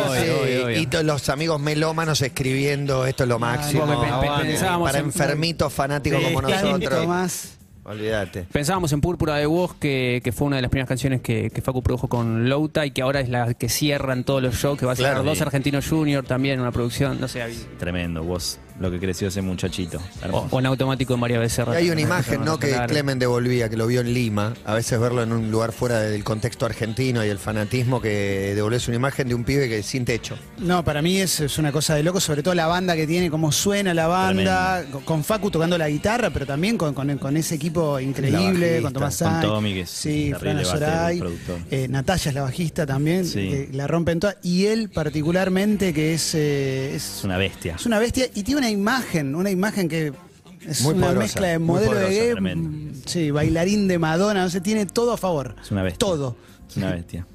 Obvio, 0.09 0.23
sí. 0.25 0.31
obvio, 0.31 0.65
obvio. 0.67 0.79
Y 0.81 0.87
todos 0.87 1.05
los 1.05 1.29
amigos 1.29 1.61
melómanos 1.61 2.23
escribiendo 2.23 3.07
esto 3.07 3.25
es 3.25 3.29
lo 3.29 3.39
máximo. 3.39 3.87
porque 3.87 4.07
pe- 4.07 4.13
Aguante. 4.13 4.47
pensábamos 4.49 4.89
Para 4.89 4.99
en- 5.01 5.05
enfermitos 5.07 5.73
fanáticos 5.73 6.23
como 6.23 6.41
Tanto 6.43 6.79
nosotros. 6.79 7.07
más. 7.07 7.55
Olvídate. 7.85 8.43
Pensábamos 8.53 8.93
en 8.93 9.01
Púrpura 9.01 9.37
de 9.37 9.47
Voz, 9.47 9.75
que, 9.75 10.21
que 10.23 10.31
fue 10.31 10.47
una 10.47 10.57
de 10.57 10.63
las 10.63 10.71
primeras 10.71 10.89
canciones 10.89 11.23
que, 11.23 11.49
que 11.51 11.63
Facu 11.63 11.83
produjo 11.83 12.07
con 12.07 12.47
Louta 12.49 12.85
y 12.85 12.91
que 12.91 13.01
ahora 13.01 13.21
es 13.21 13.31
la 13.31 13.55
que 13.55 13.69
cierran 13.71 14.25
todos 14.25 14.43
los 14.43 14.55
shows, 14.57 14.79
que 14.79 14.85
va 14.85 14.93
a 14.93 14.97
ser 14.97 15.07
Claro. 15.07 15.23
dos 15.23 15.41
argentinos 15.41 15.89
junior 15.89 16.23
también, 16.25 16.61
una 16.61 16.71
producción, 16.71 17.19
no 17.19 17.29
sé, 17.29 17.43
hay- 17.43 17.67
Tremendo, 17.79 18.23
vos, 18.23 18.59
lo 18.81 18.91
que 18.91 18.99
creció 18.99 19.29
ese 19.29 19.43
muchachito. 19.43 19.99
o, 19.99 20.25
Hermoso. 20.25 20.49
o 20.51 20.59
en 20.61 20.67
automático 20.67 21.15
de 21.15 21.21
María 21.21 21.39
Becerra. 21.39 21.75
Y 21.81 21.85
hay 21.85 21.91
una 21.91 22.01
imagen, 22.01 22.45
¿no? 22.45 22.59
Que. 22.59 22.77
Clemen 22.89 23.19
devolvía, 23.19 23.69
que 23.69 23.77
lo 23.77 23.87
vio 23.87 24.01
en 24.01 24.13
Lima. 24.15 24.55
A 24.65 24.75
veces 24.75 24.99
verlo 25.01 25.23
en 25.23 25.33
un 25.33 25.51
lugar 25.51 25.73
fuera 25.73 26.01
del 26.01 26.23
contexto 26.25 26.65
argentino 26.67 27.25
y 27.25 27.29
el 27.29 27.39
fanatismo 27.39 28.01
que 28.01 28.53
devolvés 28.55 28.87
una 28.89 28.97
imagen 28.97 29.29
de 29.29 29.35
un 29.35 29.45
pibe 29.45 29.69
que 29.69 29.83
sin 29.83 30.05
techo. 30.05 30.37
No, 30.59 30.85
para 30.85 31.03
mí 31.03 31.19
es, 31.21 31.41
es 31.41 31.59
una 31.59 31.73
cosa 31.73 31.95
de 31.95 32.03
loco, 32.03 32.21
sobre 32.21 32.43
todo 32.43 32.55
la 32.55 32.67
banda 32.67 32.95
que 32.97 33.07
tiene, 33.07 33.31
cómo 33.31 33.51
suena 33.53 33.93
la 33.95 34.07
banda, 34.07 34.85
con, 34.93 35.03
con 35.03 35.25
Facu 35.25 35.51
tocando 35.51 35.77
la 35.79 35.89
guitarra, 35.89 36.31
pero 36.31 36.47
también 36.47 36.77
con, 36.79 36.95
con- 36.95 37.19
con 37.19 37.37
ese 37.37 37.55
equipo 37.57 37.99
increíble, 38.01 38.81
con 38.83 38.93
Tomás 38.93 39.19
con 39.19 39.29
Sainz, 39.29 39.43
Tommy, 39.47 39.75
que 39.75 39.81
es 39.83 39.91
sí, 39.91 40.33
Fran 40.39 40.59
productor. 41.19 41.59
eh, 41.71 41.87
Natalia 41.89 42.29
es 42.29 42.35
la 42.35 42.43
bajista 42.43 42.87
también, 42.87 43.25
Sí. 43.27 43.49
que 43.49 43.69
la 43.73 43.87
rompen 43.87 44.21
todas, 44.21 44.37
y 44.43 44.67
él 44.67 44.89
particularmente 44.91 45.93
que 45.93 46.15
es, 46.15 46.35
eh, 46.35 46.93
es, 46.95 47.19
Es 47.19 47.25
una 47.25 47.37
bestia. 47.39 47.75
es 47.77 47.87
una 47.87 47.99
bestia 47.99 48.27
y 48.35 48.43
tiene 48.43 48.59
una 48.61 48.68
imagen, 48.71 49.35
una 49.35 49.51
imagen 49.51 49.89
que 49.89 50.13
es 50.67 50.81
Muy 50.83 50.95
una 50.95 51.07
poderosa, 51.07 51.23
mezcla 51.25 51.47
de 51.49 51.59
modelo 51.59 51.93
poderosa, 51.93 52.13
de 52.13 52.35
gay, 52.35 52.93
sí, 53.07 53.31
bailarín 53.31 53.89
de 53.89 53.99
Madonna, 53.99 54.43
no 54.43 54.51
sé, 54.51 54.61
tiene 54.61 54.87
todo 54.87 55.13
a 55.13 55.17
favor. 55.17 55.57
Es 55.63 55.71
una 55.71 55.83
bestia. 55.83 55.99
Todo. 55.99 56.37
Es 56.69 56.77
una 56.77 56.91
bestia. 56.93 57.27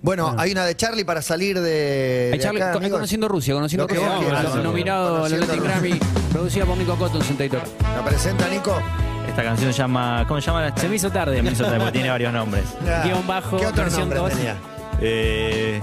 Bueno, 0.00 0.34
hay 0.38 0.52
una 0.52 0.64
de 0.64 0.76
Charlie 0.76 1.04
para 1.04 1.20
salir 1.22 1.58
de. 1.60 2.30
Hay 2.32 2.38
de 2.38 2.44
Charlie, 2.44 2.62
acá, 2.62 2.72
con- 2.80 2.88
conociendo 2.90 3.28
Rusia, 3.28 3.52
conociendo 3.54 3.84
Lo 3.84 3.88
que 3.88 3.98
vos 3.98 4.08
sí. 4.54 4.58
nominado 4.62 5.08
a 5.08 5.28
los 5.28 5.28
Conociendo 5.30 5.46
Latin. 5.46 5.64
Grammy, 5.90 6.00
producida 6.32 6.64
por 6.64 6.76
Nico 6.78 6.96
Cotton, 6.96 7.22
Santa 7.22 7.42
Editora. 7.44 7.64
¿La 7.96 8.04
presenta, 8.04 8.48
Nico? 8.48 8.80
Esta 9.28 9.42
canción 9.42 9.72
se 9.72 9.78
llama. 9.78 10.24
¿Cómo 10.26 10.40
se 10.40 10.46
llama? 10.46 10.62
la- 10.62 10.76
Se 10.76 10.88
me 10.88 10.96
hizo 10.96 11.10
tarde. 11.10 11.36
Se 11.36 11.42
me 11.42 11.50
hizo 11.52 11.64
tarde, 11.64 11.78
porque 11.78 11.92
tiene 11.92 12.08
varios 12.10 12.32
nombres. 12.32 12.64
Guión 13.04 13.26
bajo, 13.26 13.56
¿Qué 13.58 13.66
otro 13.66 13.90
nombre 13.90 14.20
tenía? 14.30 14.56
Eh, 15.00 15.80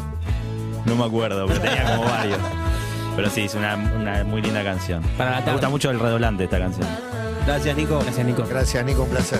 no 0.85 0.95
me 0.95 1.03
acuerdo, 1.05 1.45
pero 1.47 1.61
tenía 1.61 1.83
como 1.95 2.03
varios. 2.09 2.37
Pero 3.15 3.29
sí, 3.29 3.41
es 3.45 3.55
una, 3.55 3.75
una 3.75 4.23
muy 4.23 4.41
linda 4.41 4.63
canción. 4.63 5.01
Para 5.17 5.31
la 5.31 5.35
me 5.37 5.41
tarde. 5.43 5.51
gusta 5.53 5.69
mucho 5.69 5.89
el 5.91 5.99
redoblante 5.99 6.43
esta 6.43 6.59
canción. 6.59 6.87
Gracias, 7.45 7.75
Nico. 7.77 7.99
Gracias, 7.99 8.25
Nico. 8.25 8.45
Gracias, 8.49 8.85
Nico, 8.85 9.03
un 9.03 9.09
placer. 9.09 9.39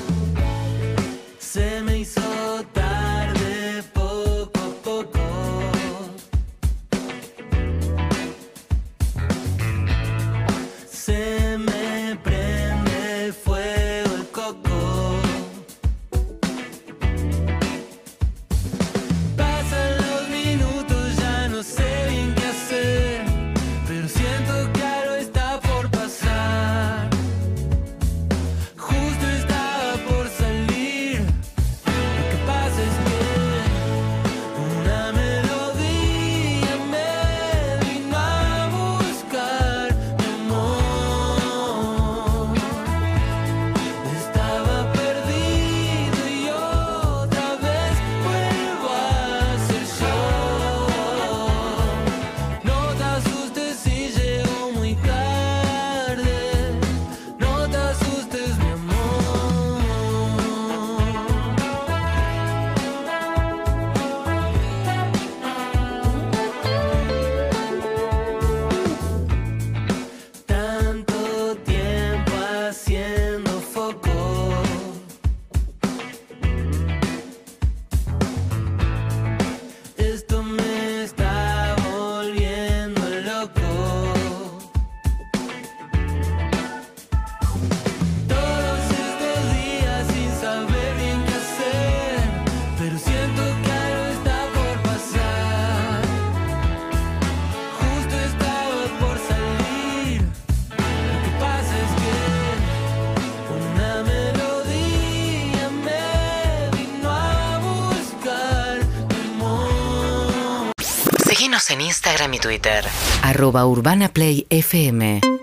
Twitter. 112.45 112.85
Arroba 113.23 113.65
Urbana 113.65 114.09
Play 114.09 114.45
FM. 114.51 115.34